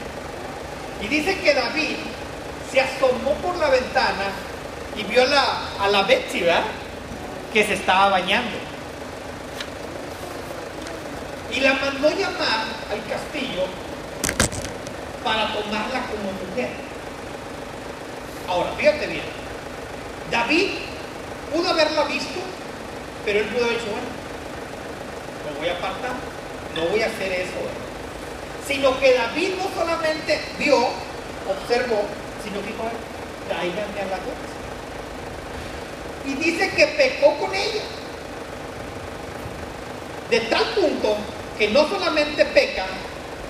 [1.02, 1.96] Y dice que David
[2.70, 4.30] se asomó por la ventana
[4.96, 5.44] y vio a la,
[5.80, 6.06] a la.
[7.52, 8.56] Que se estaba bañando.
[11.52, 13.66] Y la mandó llamar al castillo
[15.26, 16.68] para tomarla como mujer.
[18.48, 19.24] Ahora, fíjate bien.
[20.30, 20.68] David
[21.52, 22.38] pudo haberla visto,
[23.24, 24.06] pero él pudo haber dicho, bueno,
[25.50, 26.12] me voy a apartar,
[26.76, 27.58] no voy a hacer eso.
[28.68, 32.02] Sino que David no solamente vio, observó,
[32.44, 32.88] sino que dijo,
[33.48, 34.46] tráiganme a la corte.
[36.24, 37.82] Y dice que pecó con ella.
[40.30, 41.16] De tal punto
[41.58, 42.86] que no solamente peca,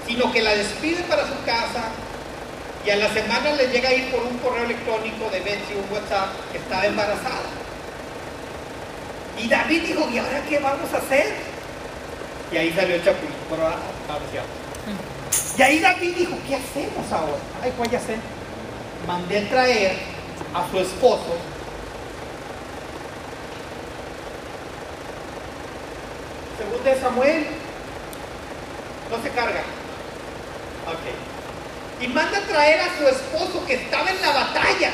[0.06, 1.90] sino que la despide para su casa
[2.84, 5.92] y a la semana le llega a ir por un correo electrónico de Betsy, un
[5.92, 7.50] WhatsApp, que estaba embarazada.
[9.42, 11.34] Y David dijo, ¿y ahora qué vamos a hacer?
[12.52, 14.22] Y ahí salió el chapulín, vamos.
[15.58, 17.42] Y ahí David dijo, ¿qué hacemos ahora?
[17.62, 18.16] Ay, ¿cuál ya sé?
[19.06, 19.96] Mandé traer
[20.54, 21.36] a su esposo
[26.56, 27.46] Según de Samuel,
[29.10, 29.62] no se carga.
[30.86, 32.02] Ok.
[32.02, 34.90] Y manda a traer a su esposo que estaba en la batalla.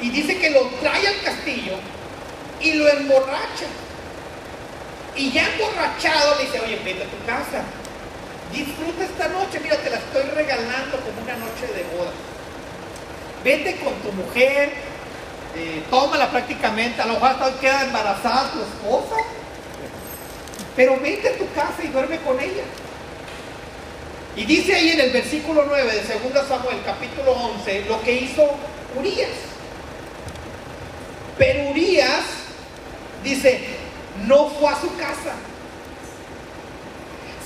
[0.00, 1.74] Y dice que lo trae al castillo
[2.60, 3.66] y lo emborracha.
[5.16, 7.62] Y ya emborrachado le dice, oye, vete a tu casa.
[8.52, 12.10] Disfruta esta noche, mira, te la estoy regalando como una noche de boda.
[13.44, 14.72] Vete con tu mujer,
[15.56, 19.16] eh, tómala prácticamente, a lo mejor queda embarazada tu esposa.
[20.74, 22.64] Pero vete a tu casa y duerme con ella.
[24.36, 28.48] Y dice ahí en el versículo 9 de 2 Samuel, capítulo 11, lo que hizo
[28.96, 29.30] Urias.
[31.36, 32.24] Pero Urias,
[33.24, 33.60] dice,
[34.26, 35.34] no fue a su casa,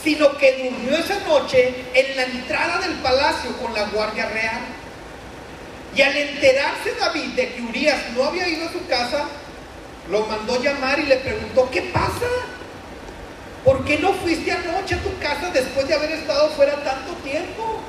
[0.03, 4.61] sino que durmió esa noche en la entrada del palacio con la guardia real.
[5.97, 9.25] Y al enterarse David de que Urias no había ido a su casa,
[10.11, 12.27] lo mandó llamar y le preguntó, ¿qué pasa?
[13.65, 17.81] ¿Por qué no fuiste anoche a tu casa después de haber estado fuera tanto tiempo?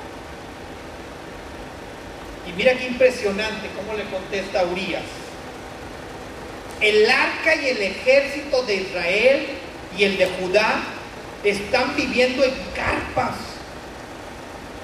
[2.48, 5.04] Y mira qué impresionante cómo le contesta Urias.
[6.80, 9.48] El arca y el ejército de Israel
[9.98, 10.82] y el de Judá
[11.44, 13.36] están viviendo en carpas.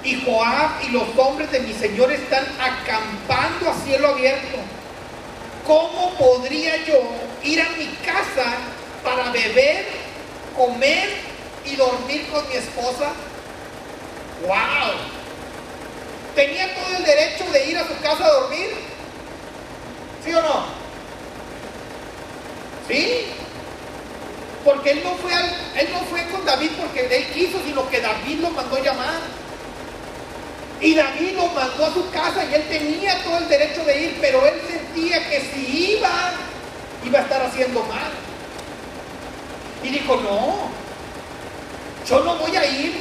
[0.04, 4.58] Y Joab y los hombres de mi Señor están acampando a cielo abierto.
[5.66, 7.00] ¿Cómo podría yo
[7.44, 8.56] ir a mi casa
[9.04, 9.86] para beber,
[10.56, 11.08] comer
[11.64, 13.12] y dormir con mi esposa?
[14.46, 14.92] ¡Wow!
[16.34, 18.70] ¿Tenía todo el derecho de ir a su casa a dormir?
[20.24, 20.64] ¿Sí o no?
[22.88, 23.26] ¿Sí?
[24.64, 28.00] Porque él no fue, al- él no fue con David porque él quiso, sino que
[28.00, 29.20] David lo mandó llamar.
[30.80, 34.18] Y David lo mandó a su casa y él tenía todo el derecho de ir,
[34.20, 36.32] pero él sentía que si iba,
[37.04, 38.10] iba a estar haciendo mal.
[39.82, 40.70] Y dijo, no,
[42.08, 42.94] yo no voy a ir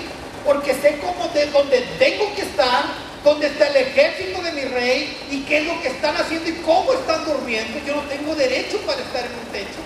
[0.45, 2.85] porque sé cómo de donde tengo que estar
[3.23, 5.15] ¿Dónde está el ejército de mi rey?
[5.29, 7.77] ¿Y qué es lo que están haciendo y cómo están durmiendo?
[7.85, 9.79] Yo no tengo derecho para estar en un techo.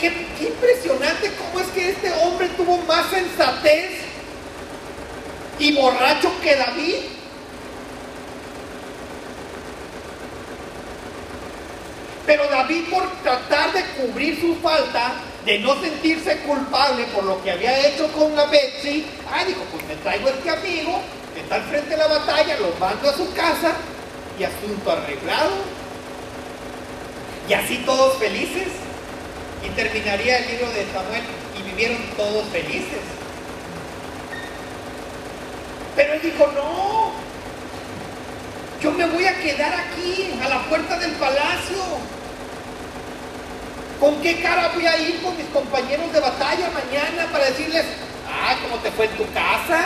[0.00, 4.00] Qué, qué impresionante cómo es que este hombre tuvo más sensatez
[5.60, 6.96] y borracho que David.
[12.26, 17.50] Pero David por tratar de cubrir su falta, de no sentirse culpable por lo que
[17.50, 21.00] había hecho con la Betsy, ah, dijo, pues me traigo este amigo,
[21.34, 23.72] que está al frente de la batalla, lo mando a su casa
[24.38, 25.52] y asunto arreglado.
[27.48, 28.68] Y así todos felices.
[29.64, 31.22] Y terminaría el libro de Samuel
[31.58, 33.00] y vivieron todos felices.
[35.94, 37.12] Pero él dijo, no,
[38.82, 41.76] yo me voy a quedar aquí, a la puerta del palacio.
[44.00, 47.84] ¿Con qué cara voy a ir con mis compañeros de batalla mañana para decirles,
[48.28, 49.84] ah, ¿cómo te fue en tu casa?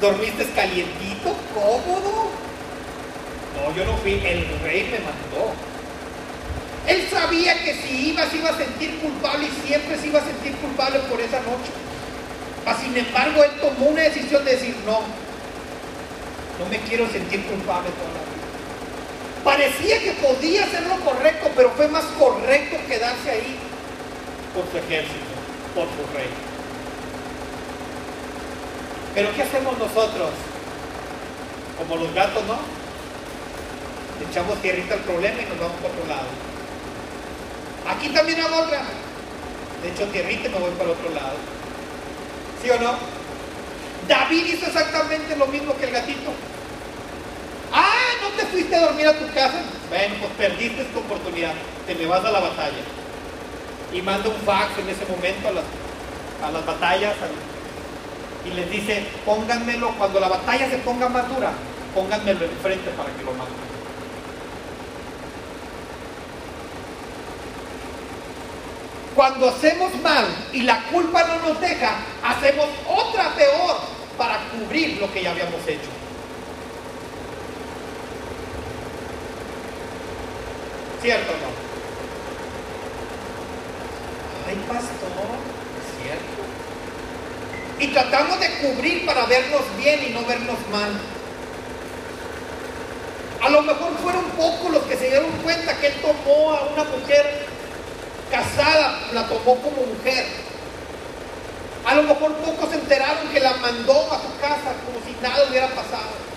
[0.00, 2.30] ¿Dormiste calientito, cómodo?
[3.56, 5.52] No, yo no fui, el rey me mandó.
[6.86, 10.24] Él sabía que si iba se iba a sentir culpable y siempre se iba a
[10.24, 11.72] sentir culpable por esa noche.
[12.64, 15.00] Mas, sin embargo, él tomó una decisión de decir, no,
[16.62, 18.42] no me quiero sentir culpable toda la vida.
[19.44, 23.58] Parecía que podía hacer lo correcto, pero fue más correcto quedarse ahí
[24.54, 25.32] por su ejército,
[25.74, 26.28] por su rey.
[29.14, 30.30] Pero ¿qué hacemos nosotros?
[31.78, 32.58] Como los gatos, ¿no?
[34.30, 36.28] Echamos tierrita al problema y nos vamos por otro lado.
[37.88, 38.82] Aquí también hago otra.
[39.82, 41.36] De hecho, tierrita y me voy para otro lado.
[42.62, 42.94] ¿Sí o no?
[44.06, 46.30] David hizo exactamente lo mismo que el gatito.
[48.52, 49.62] Ah, ¿no te fuiste a dormir a tu casa?
[49.88, 51.52] Bueno, pues perdiste tu oportunidad.
[51.86, 52.82] Te me vas a la batalla.
[53.92, 55.64] Y manda un fax en ese momento a las,
[56.44, 57.14] a las batallas
[58.44, 61.52] y les dice, pónganmelo, cuando la batalla se ponga más dura,
[61.94, 63.54] pónganmelo enfrente para que lo maten.
[69.14, 73.76] Cuando hacemos mal y la culpa no nos deja, hacemos otra peor
[74.16, 76.01] para cubrir lo que ya habíamos hecho.
[81.02, 81.50] ¿Cierto o no?
[84.46, 85.10] Ay, pastor,
[86.00, 86.42] ¿cierto?
[87.80, 90.92] Y tratamos de cubrir para vernos bien y no vernos mal.
[93.42, 96.84] A lo mejor fueron pocos los que se dieron cuenta que él tomó a una
[96.84, 97.48] mujer
[98.30, 100.24] casada, la tomó como mujer.
[101.84, 105.48] A lo mejor pocos se enteraron que la mandó a su casa como si nada
[105.50, 106.31] hubiera pasado.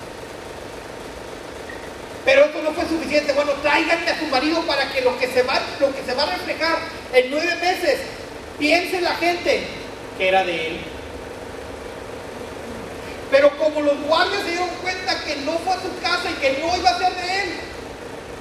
[2.25, 3.33] Pero esto no fue suficiente.
[3.33, 6.23] Bueno, tráiganme a su marido para que lo que se va, lo que se va
[6.23, 6.79] a reflejar
[7.13, 8.01] en nueve meses,
[8.57, 9.67] piense la gente
[10.17, 10.79] que era de él.
[13.29, 16.59] Pero como los guardias se dieron cuenta que no fue a su casa y que
[16.59, 17.49] no iba a ser de él,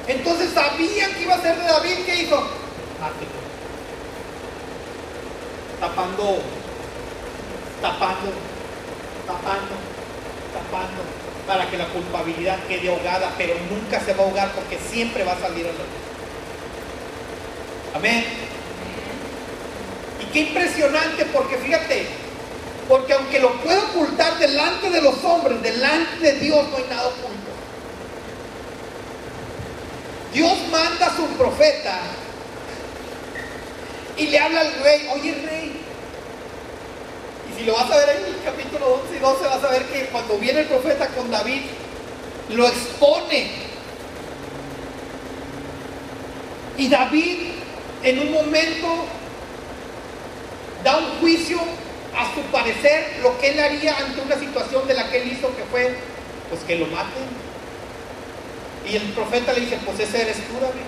[0.06, 2.36] entonces sabían que iba a ser de David, ¿qué hizo?
[3.00, 3.44] Mátelo.
[5.80, 6.38] Tapando,
[7.82, 8.32] tapando,
[9.26, 9.74] tapando,
[10.54, 11.02] tapando,
[11.46, 15.32] para que la culpabilidad quede ahogada, pero nunca se va a ahogar porque siempre va
[15.32, 15.84] a salir a la.
[17.98, 18.24] Amén.
[20.20, 22.06] Y qué impresionante, porque fíjate,
[22.88, 27.08] porque aunque lo pueda ocultar delante de los hombres, delante de Dios no hay nada
[27.08, 27.34] oculto.
[30.32, 32.00] Dios manda a su profeta
[34.16, 35.83] y le habla al rey, oye rey.
[37.56, 40.06] Si lo vas a ver en el capítulo 11 y 12, vas a ver que
[40.06, 41.62] cuando viene el profeta con David,
[42.50, 43.50] lo expone.
[46.76, 47.38] Y David
[48.02, 49.06] en un momento
[50.82, 51.58] da un juicio
[52.16, 55.54] a su parecer lo que él haría ante una situación de la que él hizo
[55.56, 55.96] que fue
[56.50, 57.44] pues que lo maten.
[58.86, 60.84] Y el profeta le dice, pues ese eres tú, David.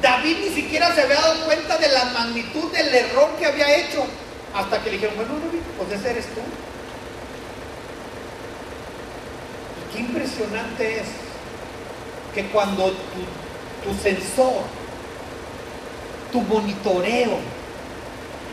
[0.00, 4.06] David ni siquiera se había dado cuenta de la magnitud del error que había hecho
[4.54, 6.40] hasta que le dijeron, bueno, David, pues ese eres tú.
[9.78, 11.06] Y qué impresionante es
[12.34, 12.92] que cuando
[13.84, 14.62] tu, sensor,
[16.32, 17.38] tu monitoreo,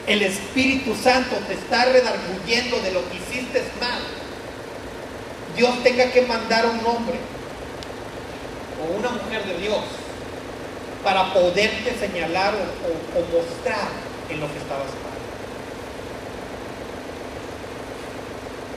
[0.08, 4.00] el Espíritu Santo te está redarguyendo de lo que hiciste mal,
[5.56, 7.18] Dios tenga que mandar a un hombre
[8.82, 9.80] o una mujer de Dios
[11.04, 13.88] para poderte señalar o, o- o mostrar
[14.30, 15.15] en lo que estabas mal.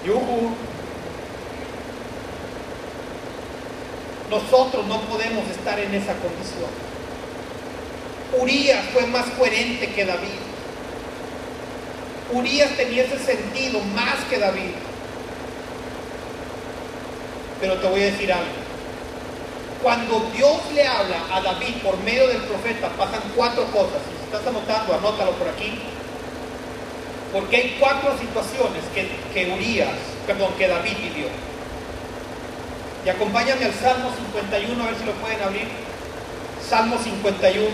[0.09, 0.55] Yuhu.
[4.31, 6.71] Nosotros no podemos estar en esa condición.
[8.41, 10.41] Urias fue más coherente que David.
[12.33, 14.73] Urias tenía ese sentido más que David.
[17.61, 18.69] Pero te voy a decir algo.
[19.83, 24.01] Cuando Dios le habla a David por medio del profeta, pasan cuatro cosas.
[24.09, 25.81] Si estás anotando, anótalo por aquí.
[27.33, 29.91] Porque hay cuatro situaciones que, que Urias,
[30.27, 31.29] perdón, que David vivió.
[33.05, 35.69] Y acompáñame al Salmo 51, a ver si lo pueden abrir.
[36.67, 37.69] Salmo 51.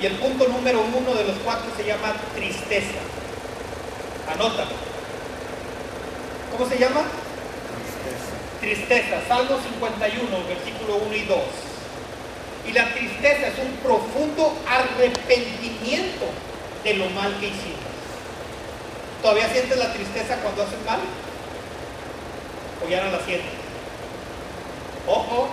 [0.00, 2.98] Y el punto número uno de los cuatro se llama tristeza.
[4.32, 4.70] Anótalo.
[6.50, 7.02] ¿Cómo se llama?
[8.62, 9.18] Tristeza.
[9.26, 11.38] Salmo 51, versículo 1 y 2.
[12.68, 16.26] Y la tristeza es un profundo arrepentimiento
[16.84, 17.82] de lo mal que hicimos.
[19.20, 21.00] ¿Todavía sientes la tristeza cuando haces mal?
[22.84, 23.50] ¿O ya no la sientes?
[25.08, 25.48] Ojo.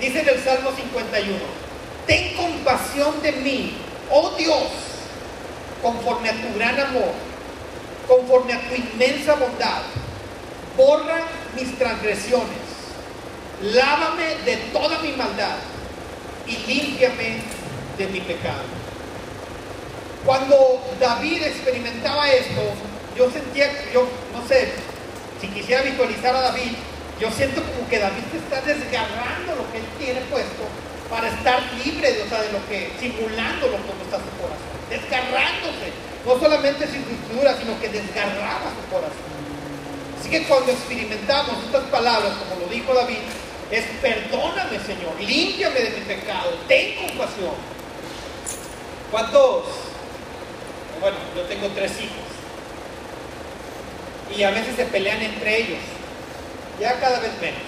[0.00, 1.36] Dice en el Salmo 51,
[2.06, 3.76] ten compasión de mí,
[4.10, 4.64] oh Dios,
[5.82, 7.12] conforme a tu gran amor,
[8.08, 9.82] conforme a tu inmensa bondad.
[10.74, 11.20] Borra
[11.54, 12.70] mis transgresiones,
[13.62, 15.56] lávame de toda mi maldad
[16.46, 17.42] y límpiame
[17.98, 18.64] de mi pecado.
[20.24, 22.60] Cuando David experimentaba esto,
[23.16, 24.72] yo sentía, yo no sé,
[25.40, 26.72] si quisiera visualizar a David,
[27.18, 30.64] yo siento como que David se está desgarrando lo que él tiene puesto
[31.08, 34.72] para estar libre de, o sea, de lo que, simulando lo que está su corazón,
[34.88, 35.92] desgarrándose,
[36.24, 39.39] no solamente sin cultura, sino que desgarraba su corazón.
[40.20, 43.16] Así que cuando experimentamos estas palabras, como lo dijo David,
[43.70, 47.54] es perdóname Señor, límpiame de mi pecado, ten compasión.
[49.10, 49.64] ¿Cuántos?
[51.00, 52.30] Bueno, yo tengo tres hijos.
[54.36, 55.80] Y a veces se pelean entre ellos.
[56.78, 57.62] Ya cada vez menos.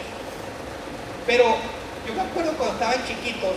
[1.27, 1.57] Pero
[2.07, 3.55] yo me acuerdo cuando estaban chiquitos,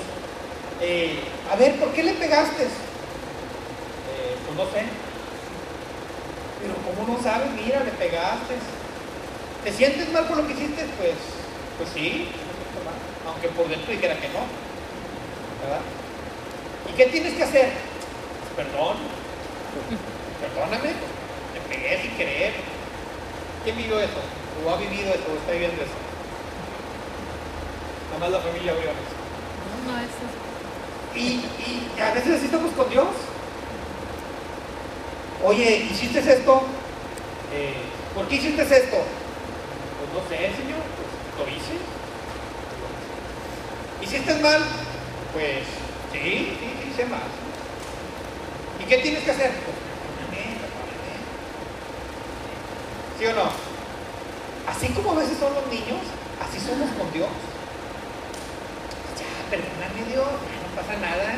[0.81, 1.19] eh,
[1.51, 2.63] a ver, ¿por qué le pegaste?
[2.63, 4.85] Eh, pues no sé.
[6.61, 7.51] Pero ¿cómo no sabes?
[7.51, 8.55] Mira, le pegaste.
[9.65, 10.85] ¿Te sientes mal por lo que hiciste?
[10.99, 11.17] Pues,
[11.79, 12.27] pues sí,
[13.25, 14.45] aunque por dentro dijera que no.
[15.59, 15.81] ¿Verdad?
[16.87, 17.71] ¿Y qué tienes que hacer?
[18.53, 18.97] Pues, perdón.
[20.39, 20.89] Perdóname.
[20.93, 22.53] Te pegué sin querer.
[23.63, 24.21] ¿Quién vivió eso?
[24.63, 25.25] ¿O ha vivido eso?
[25.33, 25.97] ¿O está viviendo eso?
[28.13, 28.71] Nada más la familia.
[28.71, 31.19] No, no, eso es.
[31.19, 33.07] Y, y a veces así estamos con Dios.
[35.43, 36.61] Oye, ¿hiciste esto?
[37.51, 37.73] Eh,
[38.13, 38.97] ¿Por qué hiciste esto?
[40.15, 41.75] No sé, Señor, pues lo hice.
[44.01, 44.61] ¿Hiciste mal?
[45.33, 45.67] Pues
[46.13, 47.27] sí, sí, sí, hice mal.
[48.79, 49.51] ¿Y qué tienes que hacer?
[49.51, 49.85] Pues.
[53.19, 53.49] ¿Sí o no?
[54.67, 56.03] Así como a veces son los niños,
[56.41, 57.29] así somos con Dios.
[59.15, 61.35] Ya, perdóname Dios, no pasa nada.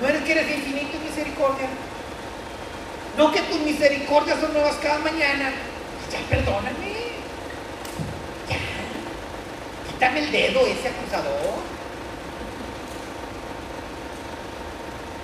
[0.00, 1.68] No eres que eres infinito en misericordia.
[3.18, 5.52] No que tus misericordias son nuevas cada mañana.
[6.10, 7.08] Ya, perdóname.
[8.48, 8.56] Ya.
[9.98, 11.58] Quítame el dedo ese acusador.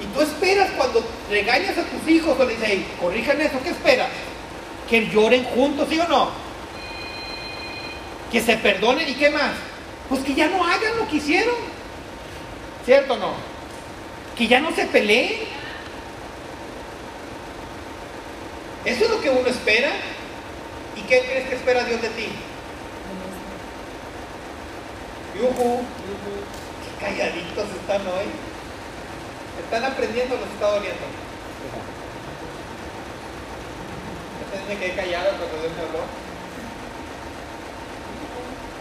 [0.02, 1.00] Y tú esperas cuando
[1.30, 4.08] regañas a tus hijos o le dices, "Ey, corrijan eso, ¿qué esperas?
[4.90, 6.30] Que lloren juntos, ¿sí o no?
[8.32, 9.52] Que se perdonen y qué más?
[10.08, 11.54] Pues que ya no hagan lo que hicieron.
[12.84, 13.34] ¿Cierto o no?
[14.36, 15.34] Que ya no se peleen.
[18.84, 19.92] Eso es lo que uno espera.
[20.96, 22.26] ¿Y qué crees que espera Dios de ti?
[25.34, 25.82] Yuju.
[26.80, 28.30] Qué calladitos están hoy.
[29.62, 31.06] ¿Están aprendiendo los está doliendo?
[34.68, 36.04] Me quedé callado cuando Dios me habló.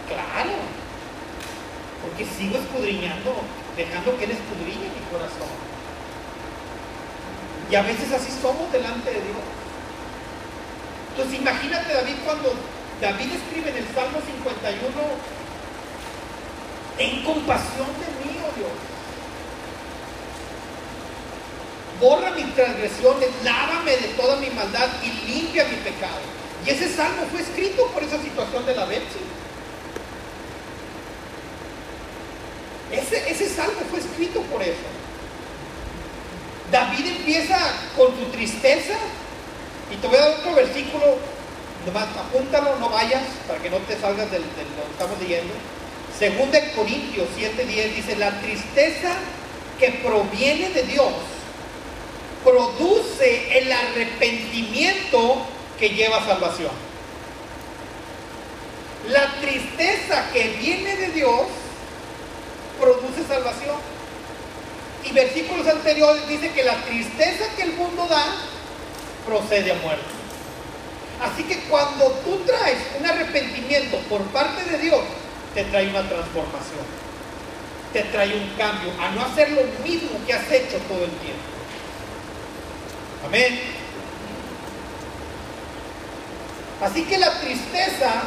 [0.08, 0.56] Claro.
[2.02, 3.34] Porque sigo escudriñando,
[3.76, 5.50] dejando que Él escudriñe mi corazón.
[7.70, 9.44] Y a veces así somos delante de Dios.
[11.10, 12.54] Entonces imagínate David cuando
[13.00, 14.84] David escribe en el Salmo 51,
[16.96, 18.70] ten compasión de mí, oh Dios.
[22.00, 26.20] Borra mis transgresiones, lávame de toda mi maldad y limpia mi pecado.
[26.66, 29.20] Y ese salmo fue escrito por esa situación de la Betsy.
[32.90, 34.94] Ese, ese salmo fue escrito por eso.
[36.70, 37.58] David empieza
[37.96, 38.94] con su tristeza.
[39.90, 41.18] Y te voy a dar otro versículo.
[41.86, 45.52] Nomás apúntalo, no vayas para que no te salgas del, del lo que estamos leyendo.
[46.18, 49.14] Segunda de Corintios 7:10 dice, la tristeza
[49.78, 51.12] que proviene de Dios
[52.44, 55.46] produce el arrepentimiento
[55.78, 56.70] que lleva a salvación.
[59.08, 61.42] La tristeza que viene de Dios
[62.80, 63.76] produce salvación.
[65.04, 68.24] Y versículos anteriores dice que la tristeza que el mundo da
[69.26, 70.04] procede a muerte.
[71.20, 75.00] Así que cuando tú traes un arrepentimiento por parte de Dios,
[75.54, 76.84] te trae una transformación,
[77.92, 81.42] te trae un cambio, a no hacer lo mismo que has hecho todo el tiempo.
[83.26, 83.60] Amén.
[86.82, 88.24] Así que la tristeza,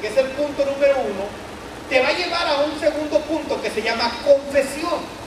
[0.00, 1.24] que es el punto número uno,
[1.88, 5.18] te va a llevar a un segundo punto que se llama confesión.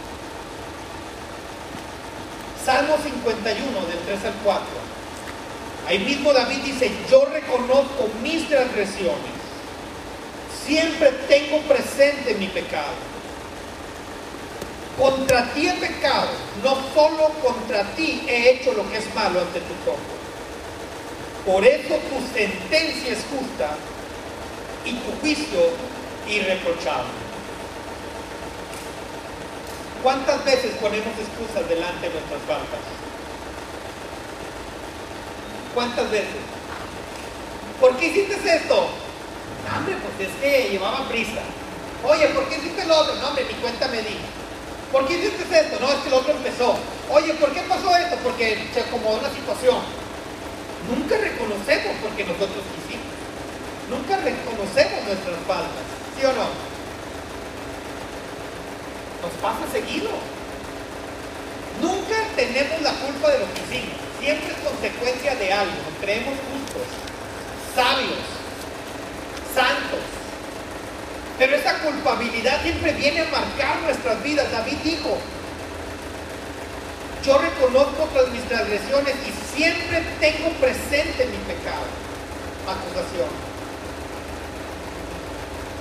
[2.64, 4.66] Salmo 51, del 3 al 4.
[5.88, 9.41] Ahí mismo David dice, yo reconozco mis transgresiones,
[10.66, 13.12] siempre tengo presente mi pecado.
[14.98, 16.30] Contra ti he pecado,
[16.64, 20.22] no solo contra ti he hecho lo que es malo ante tus ojos.
[21.46, 23.76] Por eso tu sentencia es justa
[24.86, 25.60] y tu juicio
[26.28, 27.10] irreprochable.
[30.04, 32.80] ¿Cuántas veces ponemos excusas delante de nuestras faltas?
[35.74, 36.42] ¿Cuántas veces?
[37.80, 38.90] ¿Por qué hiciste esto?
[39.66, 41.42] No, hombre, pues es que llevaba prisa.
[42.04, 43.16] Oye, ¿por qué hiciste lo otro?
[43.16, 44.18] No, hombre, mi cuenta me di.
[44.92, 45.80] ¿Por qué hiciste esto?
[45.80, 46.76] No, es que el otro empezó.
[47.10, 48.18] Oye, ¿por qué pasó esto?
[48.24, 49.80] Porque se acomodó una situación.
[50.90, 53.14] Nunca reconocemos porque nosotros quisimos.
[53.90, 55.86] Nunca reconocemos nuestras faltas.
[56.18, 56.48] ¿Sí o no?
[59.22, 60.10] Nos pasa seguido.
[61.82, 63.98] Nunca tenemos la culpa de lo que hicimos.
[64.20, 65.72] Siempre es consecuencia de algo.
[65.72, 66.88] Nos creemos justos,
[67.76, 68.41] sabios,
[69.54, 70.00] santos.
[71.38, 74.52] Pero esa culpabilidad siempre viene a marcar nuestras vidas.
[74.52, 75.18] David dijo,
[77.26, 81.86] yo reconozco todas mis transgresiones y siempre tengo presente mi pecado.
[82.68, 83.30] Acusación.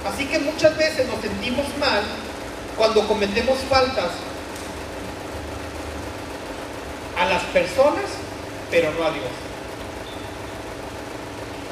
[0.07, 2.03] Así que muchas veces nos sentimos mal
[2.77, 4.13] cuando cometemos faltas
[7.19, 8.05] a las personas,
[8.71, 9.50] pero no a Dios.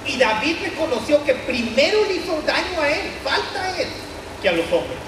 [0.08, 3.88] Y David reconoció que primero le hizo daño a él, falta a él,
[4.40, 4.98] que a los hombres.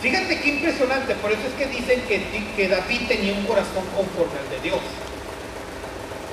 [0.00, 2.24] Fíjate qué impresionante, por eso es que dicen que,
[2.56, 4.80] que David tenía un corazón conforme al de Dios.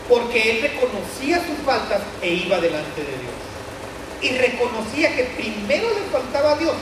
[0.07, 3.35] Porque él reconocía sus faltas e iba delante de Dios.
[4.21, 6.75] Y reconocía que primero le faltaba a Dios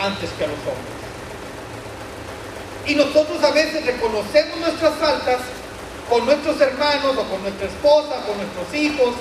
[0.00, 1.02] antes que a los hombres.
[2.88, 5.38] Y nosotros a veces reconocemos nuestras faltas
[6.12, 9.14] con nuestros hermanos o con nuestra esposa, con nuestros hijos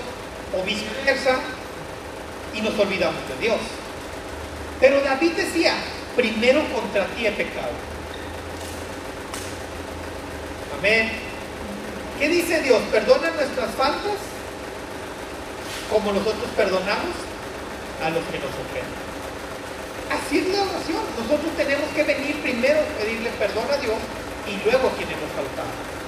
[0.51, 1.39] o viceversa
[2.53, 3.59] y nos olvidamos de Dios.
[4.81, 5.73] Pero David decía,
[6.17, 7.71] primero contra ti he pecado.
[10.77, 11.11] Amén.
[12.19, 12.81] ¿Qué dice Dios?
[12.91, 14.19] ¿Perdona nuestras faltas?
[15.89, 17.15] Como nosotros perdonamos
[18.03, 18.99] a los que nos ofenden.
[20.11, 21.03] Así es la oración.
[21.23, 23.95] Nosotros tenemos que venir primero a pedirle perdón a Dios
[24.45, 26.00] y luego a quienes nos faltaron.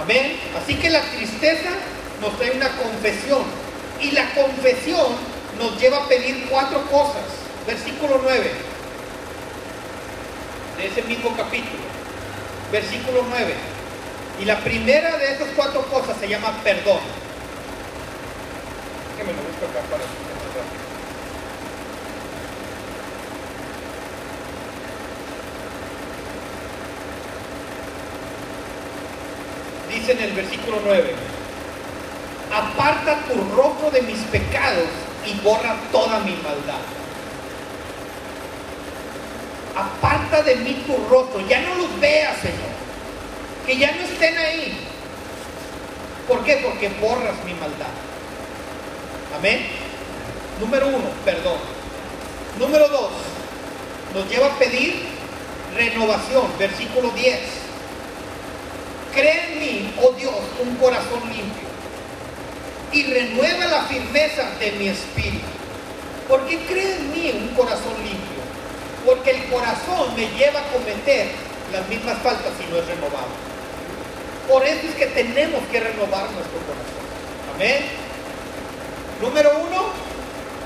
[0.00, 0.38] Amén.
[0.60, 1.70] Así que la tristeza
[2.20, 3.42] nos trae una confesión.
[4.00, 5.06] Y la confesión
[5.58, 7.24] nos lleva a pedir cuatro cosas.
[7.66, 8.50] Versículo 9
[10.76, 11.82] de ese mismo capítulo.
[12.70, 13.54] Versículo 9.
[14.40, 16.98] Y la primera de esas cuatro cosas se llama perdón
[19.24, 20.84] más rápido.
[30.04, 31.14] Dice en el versículo 9,
[32.52, 34.84] aparta tu rostro de mis pecados
[35.24, 36.82] y borra toda mi maldad.
[39.74, 42.74] Aparta de mí tu rostro, ya no los veas, Señor.
[43.64, 44.76] Que ya no estén ahí.
[46.28, 46.60] ¿Por qué?
[46.62, 47.94] Porque borras mi maldad.
[49.38, 49.68] Amén.
[50.60, 51.56] Número uno, perdón.
[52.58, 53.10] Número dos,
[54.12, 55.06] nos lleva a pedir
[55.74, 56.44] renovación.
[56.58, 57.63] Versículo 10.
[59.14, 61.68] Crea en mí, oh Dios, un corazón limpio
[62.92, 65.44] y renueva la firmeza de mi espíritu.
[66.28, 68.42] ¿Por qué cree en mí un corazón limpio?
[69.04, 71.28] Porque el corazón me lleva a cometer
[71.72, 73.28] las mismas faltas si no es renovado.
[74.48, 77.04] Por eso es que tenemos que renovar nuestro corazón.
[77.54, 77.84] Amén.
[79.20, 79.84] Número uno,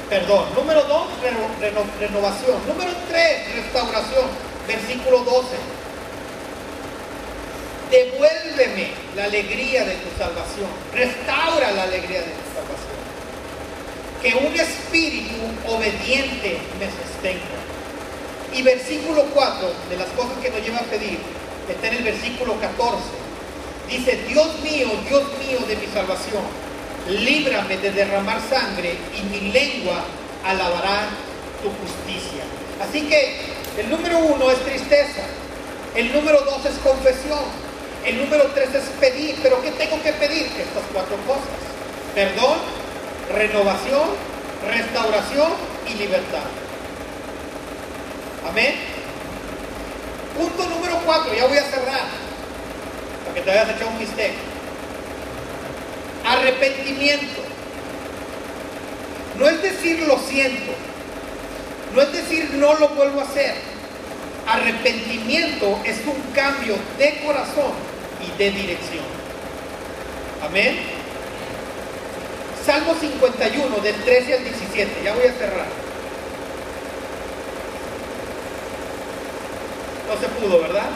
[0.08, 0.46] perdón.
[0.54, 2.56] Número dos, reno- reno- renovación.
[2.66, 4.26] Número tres, restauración.
[4.66, 5.48] Versículo 12.
[7.90, 10.68] Devuélveme la alegría de tu salvación.
[10.92, 12.98] Restaura la alegría de tu salvación.
[14.22, 15.36] Que un espíritu
[15.66, 17.58] obediente me sostenga.
[18.52, 21.18] Y versículo 4, de las cosas que nos lleva a pedir,
[21.68, 22.98] está en el versículo 14.
[23.88, 26.42] Dice, Dios mío, Dios mío de mi salvación,
[27.08, 30.04] líbrame de derramar sangre y mi lengua
[30.44, 31.08] alabará
[31.62, 32.44] tu justicia.
[32.80, 33.36] Así que
[33.78, 35.22] el número uno es tristeza,
[35.94, 37.67] el número dos es confesión,
[38.04, 40.46] el número tres es pedir, pero ¿qué tengo que pedir?
[40.46, 41.44] Estas cuatro cosas.
[42.14, 42.58] Perdón,
[43.32, 44.08] renovación,
[44.66, 45.52] restauración
[45.88, 46.44] y libertad.
[48.48, 48.74] Amén.
[50.36, 52.06] Punto número cuatro, ya voy a cerrar,
[53.24, 54.34] para que te hayas echado un mistake.
[56.24, 57.42] Arrepentimiento.
[59.38, 60.72] No es decir lo siento,
[61.94, 63.54] no es decir no lo vuelvo a hacer.
[64.46, 67.87] Arrepentimiento es un cambio de corazón
[68.20, 69.04] y de dirección.
[70.42, 70.78] Amén.
[72.64, 75.66] Salmo 51, del 13 al 17, ya voy a cerrar.
[80.08, 80.90] No se pudo, ¿verdad?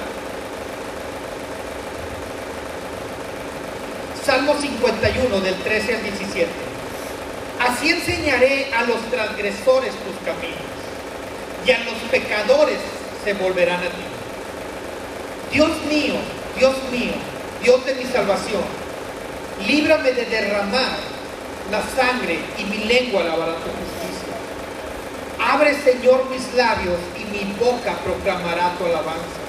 [4.24, 6.48] Salmo 51 del 13 al 17.
[7.58, 10.58] Así enseñaré a los transgresores tus caminos
[11.66, 12.78] y a los pecadores
[13.24, 14.02] se volverán a ti.
[15.52, 16.14] Dios mío,
[16.58, 17.12] Dios mío,
[17.62, 18.62] Dios de mi salvación,
[19.66, 20.98] líbrame de derramar
[21.70, 24.34] la sangre y mi lengua alabará tu justicia.
[25.38, 29.40] Abre, Señor, mis labios y mi boca proclamará tu alabanza.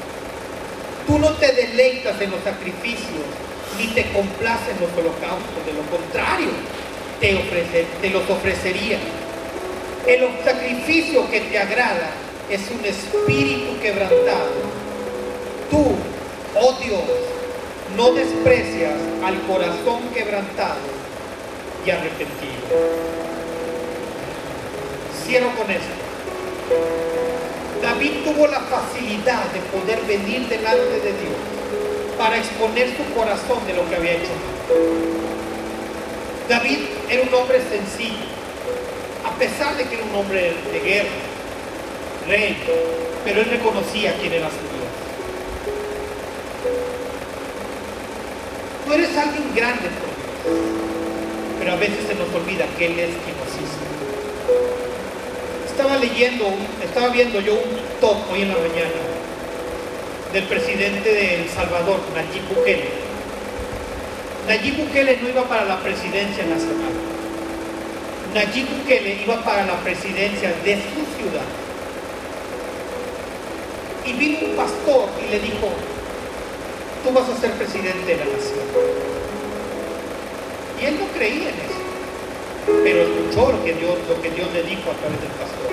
[1.08, 3.26] Tú no te deleitas en los sacrificios,
[3.78, 6.50] ni te complace en los holocaustos, de lo contrario,
[7.20, 8.98] te, te los ofrecería.
[10.08, 12.12] El sacrificio que te agrada
[12.50, 14.52] es un espíritu quebrantado.
[15.70, 15.96] Tú,
[16.56, 17.02] oh Dios,
[17.96, 20.80] no desprecias al corazón quebrantado
[21.86, 22.54] y arrepentido.
[25.26, 25.94] Cierro con esto.
[27.82, 31.54] David tuvo la facilidad de poder venir delante de Dios
[32.18, 34.32] para exponer su corazón de lo que había hecho.
[36.48, 36.80] David
[37.10, 38.26] era un hombre sencillo,
[39.26, 41.10] a pesar de que era un hombre de guerra,
[42.28, 42.58] rey,
[43.26, 44.73] pero él reconocía quién era su
[48.94, 49.90] Eres alguien grande
[51.64, 53.80] pero a veces se nos olvida que Él es quien nos hizo.
[55.66, 56.44] Estaba leyendo,
[56.84, 59.00] estaba viendo yo un top hoy en la mañana
[60.34, 62.90] del presidente de El Salvador, Nayib Bukele.
[64.46, 66.92] Nayib Bukele no iba para la presidencia nacional.
[68.34, 71.48] Nayib Bukele iba para la presidencia de su ciudad.
[74.06, 75.72] Y vino un pastor y le dijo,
[77.04, 78.66] tú vas a ser presidente de la nación.
[80.82, 81.82] Y él no creía en eso,
[82.84, 85.72] pero escuchó lo que Dios, le dijo a través del pastor.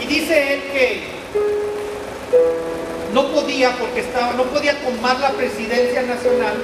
[0.00, 1.02] Y dice él que
[3.12, 6.54] no podía porque estaba, no podía tomar la presidencia nacional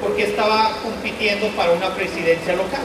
[0.00, 2.82] porque estaba compitiendo para una presidencia local.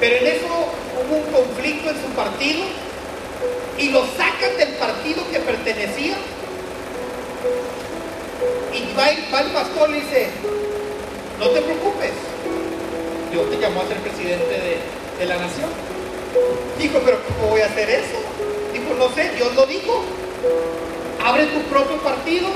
[0.00, 2.64] Pero en eso hubo un conflicto en su partido
[3.78, 6.16] y lo sacan del partido que pertenecía.
[8.72, 10.28] Y va, va el pastor y dice,
[11.38, 12.12] no te preocupes,
[13.30, 14.78] Dios te llamó a ser presidente de,
[15.18, 15.70] de la nación.
[16.78, 18.18] Dijo, pero ¿cómo voy a hacer eso?
[18.72, 20.02] Dijo, no sé, Dios lo dijo.
[21.24, 22.48] Abre tu propio partido.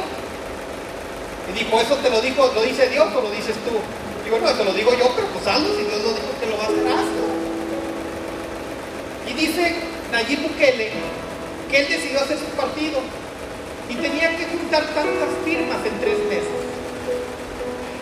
[1.49, 3.77] Y dijo, ¿eso te lo dijo, lo dice Dios o lo dices tú?
[4.25, 6.59] Digo, no, eso lo digo yo, pero pues hazlo, si Dios lo dijo que lo
[6.59, 7.27] va a hacer, hazlo.
[9.29, 9.77] Y dice
[10.13, 10.91] Nayib Bukele
[11.71, 13.01] que él decidió hacer su partido
[13.89, 16.67] y tenía que juntar tantas firmas en tres meses.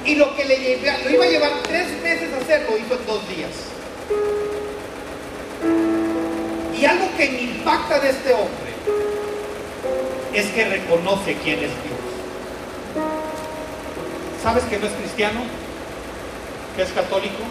[0.05, 3.51] Y lo que le lo iba a llevar tres meses hacerlo, hizo en dos días.
[6.79, 8.75] Y algo que me impacta de este hombre
[10.35, 12.05] es que reconoce quién es Dios.
[14.43, 15.41] ¿Sabes que no es cristiano?
[16.77, 17.45] ¿Que es católico?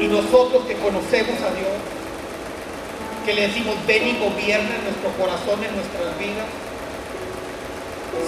[0.00, 1.76] Y nosotros que conocemos a Dios,
[3.24, 6.46] que le decimos ven y gobierna en nuestro corazón, en nuestras vidas,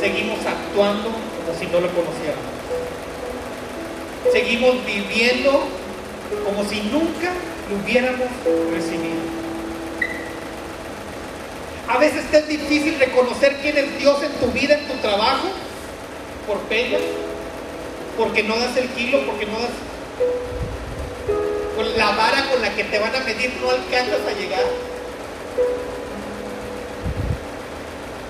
[0.01, 2.57] seguimos actuando como si no lo conociéramos.
[4.33, 5.65] Seguimos viviendo
[6.45, 7.33] como si nunca
[7.71, 8.29] lo hubiéramos
[8.73, 9.37] recibido.
[11.89, 15.49] A veces te es difícil reconocer quién es Dios en tu vida, en tu trabajo,
[16.47, 16.99] por pena,
[18.19, 19.71] porque no das el kilo, porque no das
[22.17, 24.65] vara con la que te van a medir no alcanzas a llegar.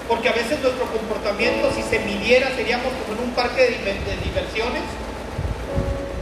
[0.09, 4.83] Porque a veces nuestro comportamiento, si se midiera, seríamos como en un parque de, diversiones.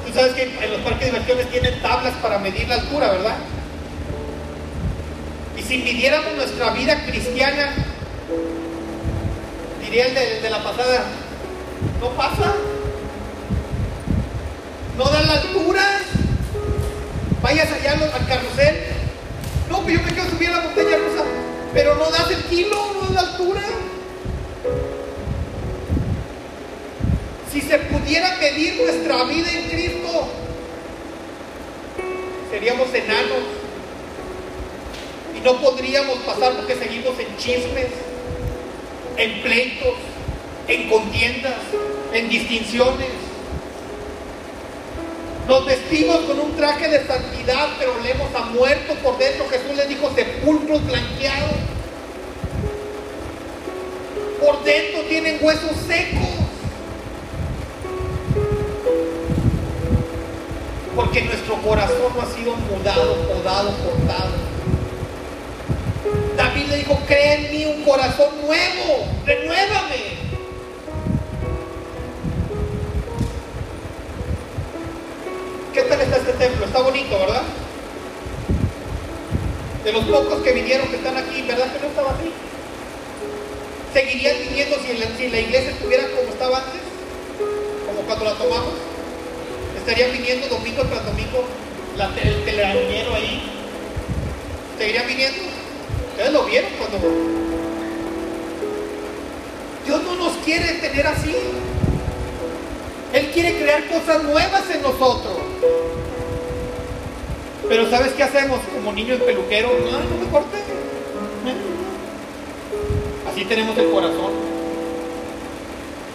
[0.06, 3.36] Tú sabes que en los parques de diversiones tienen tablas para medir la altura, ¿verdad?
[5.56, 7.74] Y si midiéramos nuestra vida cristiana
[9.84, 11.04] Diría el de, de la pasada,
[12.00, 12.54] no pasa.
[14.96, 16.00] No dan la altura.
[17.44, 18.74] Vayas allá al carrusel.
[19.68, 21.24] No, pues yo me quiero subir a la montaña rusa.
[21.74, 23.62] Pero no das el kilo, no das la altura.
[27.52, 30.28] Si se pudiera medir nuestra vida en Cristo,
[32.50, 33.44] seríamos enanos.
[35.36, 37.88] Y no podríamos pasar porque seguimos en chismes,
[39.18, 39.96] en pleitos,
[40.66, 41.60] en contiendas,
[42.10, 43.33] en distinciones.
[45.48, 49.46] Nos vestimos con un traje de santidad, pero leemos a muerto por dentro.
[49.50, 51.50] Jesús les dijo sepulcros blanqueados.
[54.40, 56.28] Por dentro tienen huesos secos.
[60.96, 64.44] Porque nuestro corazón no ha sido mudado, podado, cortado.
[66.36, 70.23] David le dijo, crea en mí un corazón nuevo, renuévame.
[75.74, 76.66] ¿Qué tal está este templo?
[76.66, 77.42] Está bonito, ¿verdad?
[79.82, 82.30] De los pocos que vinieron que están aquí, ¿verdad que no estaba así?
[83.92, 86.80] ¿Seguirían viniendo si la, si la iglesia estuviera como estaba antes?
[87.86, 88.74] Como cuando la tomamos.
[89.76, 91.44] ¿Estarían viniendo domingo tras domingo
[91.96, 93.42] la, el telarañero ahí?
[94.78, 95.42] ¿Seguirían viniendo?
[96.10, 96.98] Ustedes lo vieron cuando...
[99.84, 101.34] Dios no nos quiere tener así.
[103.14, 105.38] Él quiere crear cosas nuevas en nosotros.
[107.68, 109.70] Pero ¿sabes qué hacemos como niños peluqueros?
[109.84, 110.58] No, no me corte.
[113.30, 114.32] Así tenemos el corazón.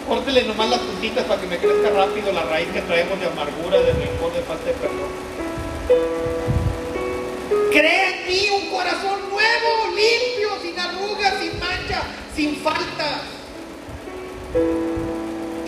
[0.06, 3.80] Córtele nomás las puntitas para que me crezca rápido la raíz que traemos de amargura,
[3.80, 5.08] de rencor, de falta de perdón.
[7.70, 12.02] Crea en mí un corazón nuevo, limpio, sin arrugas, sin mancha,
[12.36, 13.22] sin faltas.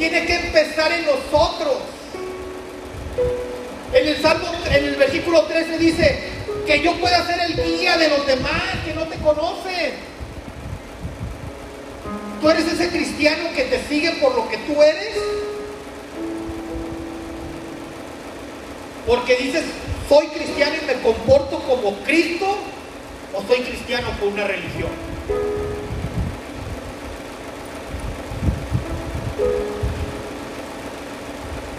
[0.03, 1.77] Tiene que empezar en nosotros.
[3.93, 6.19] En el Salmo, en el versículo 13 dice
[6.67, 9.93] que yo pueda ser el guía de los demás que no te conocen.
[12.41, 15.15] ¿Tú eres ese cristiano que te sigue por lo que tú eres?
[19.07, 19.63] Porque dices,
[20.09, 22.59] soy cristiano y me comporto como Cristo
[23.35, 25.12] o soy cristiano por una religión.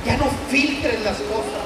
[0.05, 1.63] Ya no filtres las cosas.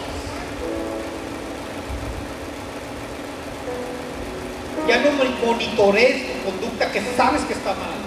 [4.87, 5.11] Ya no
[5.45, 7.97] monitorees tu conducta que sabes que está mal.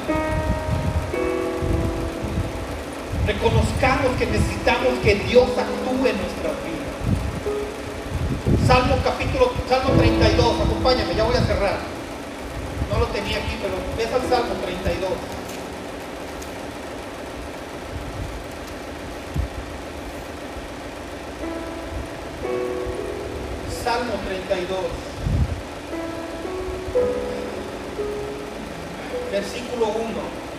[3.26, 6.90] Reconozcamos que necesitamos que Dios actúe en nuestras vidas.
[8.66, 11.78] Salmo capítulo, Salmo 32, acompáñame, ya voy a cerrar.
[12.90, 15.39] No lo tenía aquí, pero ves al Salmo 32.
[23.82, 24.78] Salmo 32.
[29.32, 30.50] Versículo 1.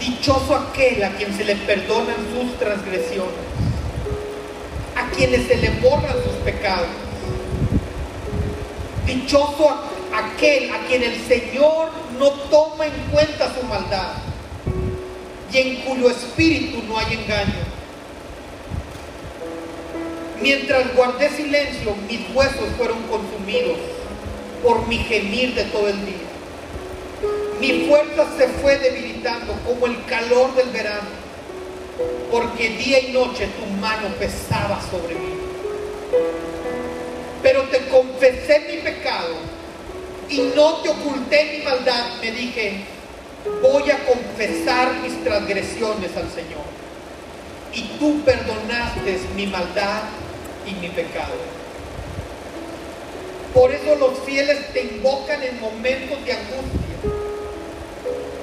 [0.00, 3.32] Dichoso aquel a quien se le perdonan sus transgresiones,
[4.96, 6.88] a quienes se le borran sus pecados.
[9.06, 9.70] Dichoso
[10.12, 14.21] aquel a quien el Señor no toma en cuenta su maldad
[15.52, 17.72] y en cuyo espíritu no hay engaño.
[20.40, 23.78] Mientras guardé silencio, mis huesos fueron consumidos
[24.62, 26.16] por mi gemir de todo el día.
[27.60, 31.08] Mi fuerza se fue debilitando como el calor del verano,
[32.30, 35.34] porque día y noche tu mano pesaba sobre mí.
[37.42, 39.34] Pero te confesé mi pecado
[40.28, 42.04] y no te oculté mi maldad.
[42.20, 42.84] Me dije,
[43.44, 46.62] voy a confesar mis transgresiones al Señor.
[47.72, 50.02] Y tú perdonaste mi maldad
[50.66, 51.34] y mi pecado.
[53.54, 56.82] Por eso los fieles te invocan en momentos de angustia.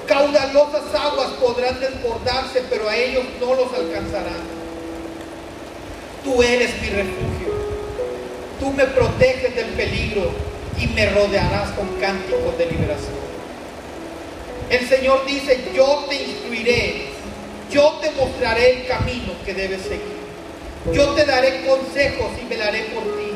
[0.08, 4.60] Caudalosas aguas podrán desbordarse, pero a ellos no los alcanzarán.
[6.24, 7.50] Tú eres mi refugio.
[8.60, 10.32] Tú me proteges del peligro
[10.80, 13.19] y me rodearás con cánticos de liberación.
[14.70, 17.08] El Señor dice, yo te instruiré,
[17.72, 20.20] yo te mostraré el camino que debes seguir.
[20.94, 23.32] Yo te daré consejos y velaré por ti.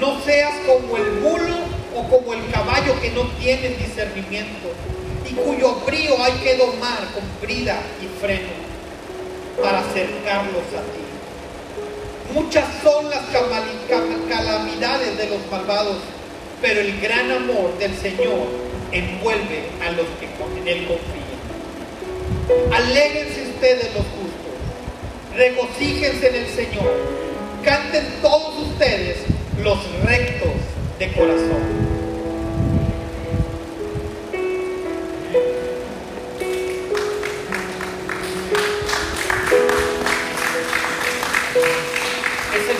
[0.00, 1.56] No seas como el mulo
[1.94, 4.68] o como el caballo que no tienen discernimiento
[5.28, 8.48] y cuyo brío hay que domar con brida y freno
[9.62, 12.34] para acercarlos a ti.
[12.34, 13.24] Muchas son las
[14.28, 15.98] calamidades de los malvados,
[16.60, 20.26] pero el gran amor del Señor envuelve a los que
[20.60, 21.26] en Él confían.
[22.72, 24.56] Alégrense ustedes los justos,
[25.34, 26.92] regocíjense en el Señor,
[27.64, 29.18] canten todos ustedes
[29.62, 30.52] los rectos
[30.98, 31.86] de corazón.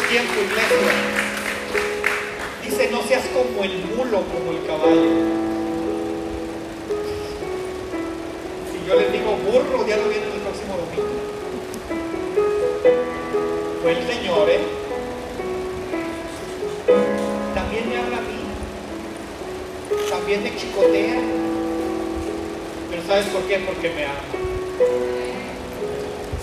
[0.09, 0.93] tiempo, iglesia.
[2.63, 5.45] Dice, no seas como el mulo, como el caballo.
[9.51, 11.16] Burro, ya lo viene el próximo domingo.
[13.82, 14.61] Fue el Señor, ¿eh?
[17.55, 18.38] También me habla a mí.
[20.11, 21.20] También me chicotea.
[22.90, 23.59] Pero ¿sabes por qué?
[23.61, 24.20] Porque me ama.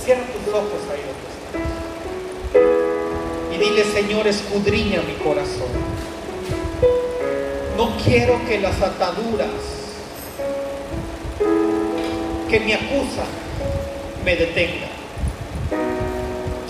[0.03, 1.13] Cierra tus ojos ahí
[3.53, 5.67] y dile, Señor, escudriña mi corazón.
[7.77, 9.72] No quiero que las ataduras
[12.53, 13.25] que me acusan
[14.23, 14.93] me detengan.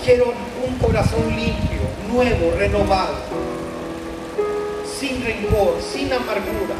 [0.01, 0.31] Quiero
[0.65, 3.17] un corazón limpio, nuevo, renovado,
[4.97, 6.75] sin rencor, sin amargura,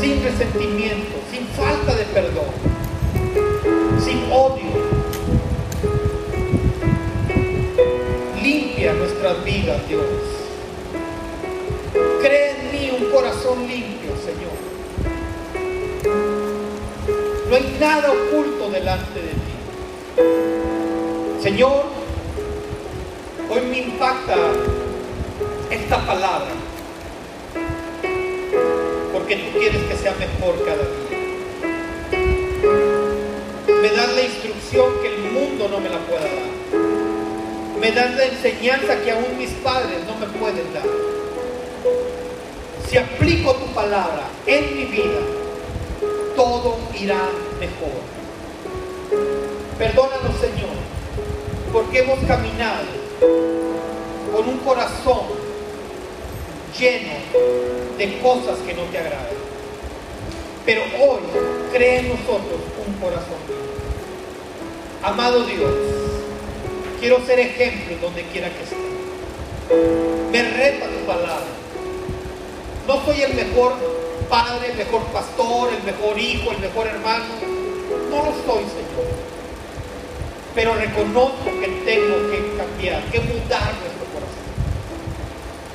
[0.00, 2.46] sin resentimiento, sin falta de perdón,
[4.02, 4.72] sin odio,
[8.98, 10.06] nuestras vidas, Dios.
[12.22, 14.73] Cree en mí un corazón limpio, Señor.
[17.54, 19.54] No hay nada oculto delante de ti.
[21.40, 21.84] Señor,
[23.48, 24.34] hoy me impacta
[25.70, 26.50] esta palabra,
[29.12, 31.18] porque tú quieres que sea mejor cada día.
[33.82, 36.54] Me das la instrucción que el mundo no me la pueda dar
[37.80, 40.82] me das la enseñanza que aún mis padres no me pueden dar.
[42.88, 45.20] Si aplico tu palabra en mi vida,
[46.34, 47.28] todo irá
[49.78, 50.76] Perdónanos, Señor,
[51.72, 52.84] porque hemos caminado
[54.32, 55.26] con un corazón
[56.78, 57.14] lleno
[57.98, 59.26] de cosas que no te agradan.
[60.66, 61.20] Pero hoy
[61.72, 63.38] cree en nosotros un corazón.
[65.02, 65.70] Amado Dios,
[67.04, 68.76] Quiero ser ejemplo donde quiera que esté.
[70.32, 71.44] Me reta tu palabra.
[72.88, 73.74] No soy el mejor
[74.30, 77.24] padre, el mejor pastor, el mejor hijo, el mejor hermano.
[78.14, 79.10] No lo soy, Señor.
[80.54, 84.46] Pero reconozco que tengo que cambiar, que mudar nuestro corazón.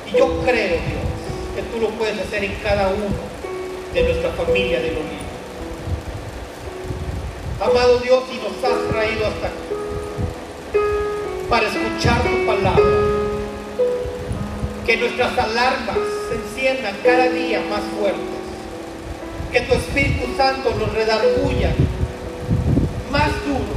[0.06, 1.10] Y yo creo, Dios,
[1.54, 3.14] que tú lo puedes hacer en cada uno
[3.92, 5.30] de nuestra familia de Olivo.
[7.60, 10.80] Amado Dios, y nos has traído hasta aquí
[11.50, 12.84] para escuchar tu palabra.
[14.86, 15.98] Que nuestras alarmas
[16.30, 18.24] se enciendan cada día más fuertes.
[19.52, 21.74] Que tu Espíritu Santo nos redarguya
[23.10, 23.74] más duro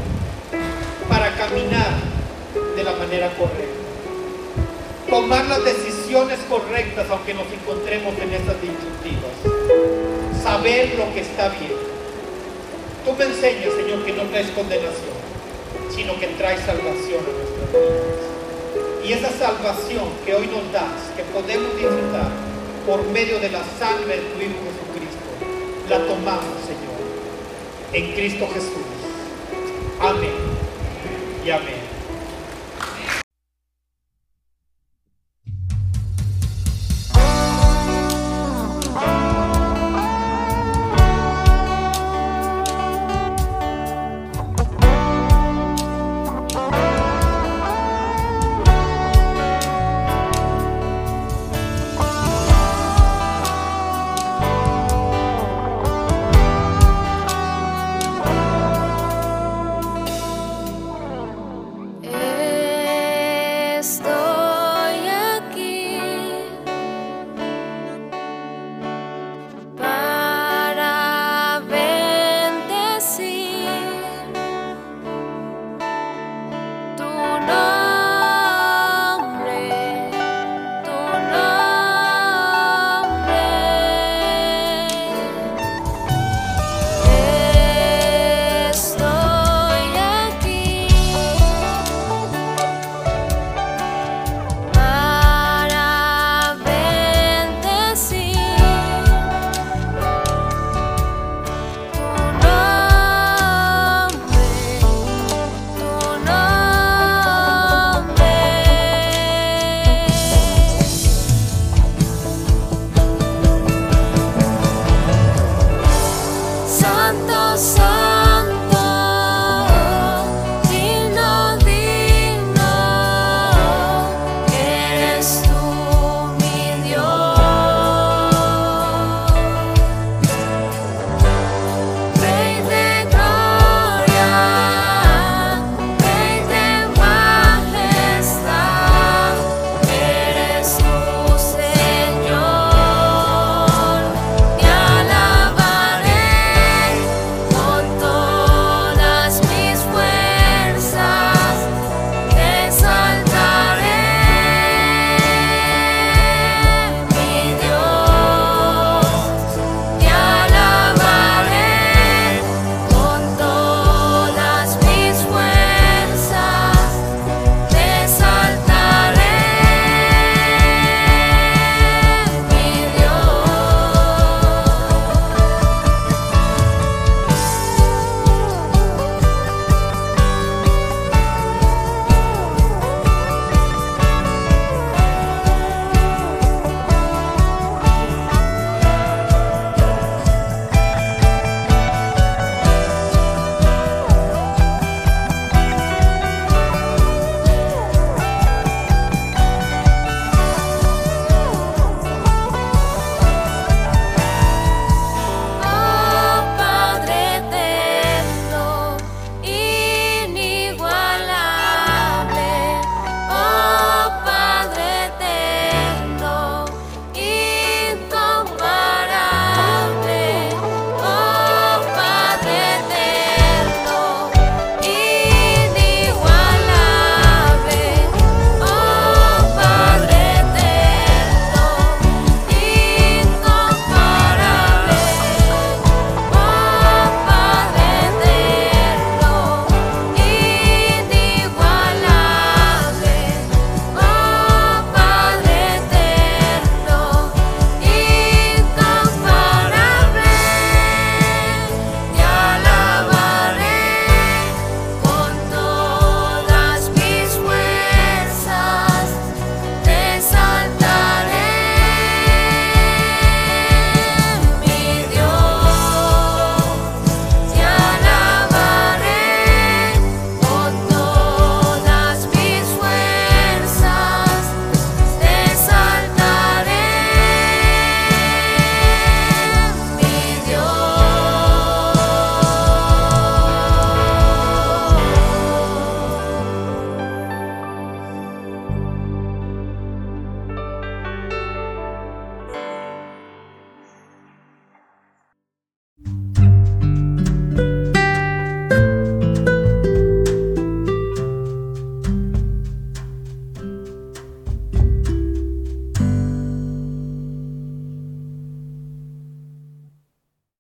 [1.10, 1.94] para caminar
[2.76, 3.84] de la manera correcta.
[5.10, 9.36] Tomar las decisiones correctas aunque nos encontremos en estas disyuntivas.
[10.42, 11.74] Saber lo que está bien.
[13.06, 15.18] Tú me enseñas, Señor, que no traes condenación,
[15.94, 18.14] sino que traes salvación a nuestra
[19.04, 22.32] y esa salvación que hoy nos das, que podemos disfrutar
[22.86, 25.20] por medio de la sangre de tu Hijo Jesucristo,
[25.90, 26.96] la tomamos, Señor,
[27.92, 28.93] en Cristo Jesús.
[30.00, 30.34] Amén
[31.46, 31.83] y amén.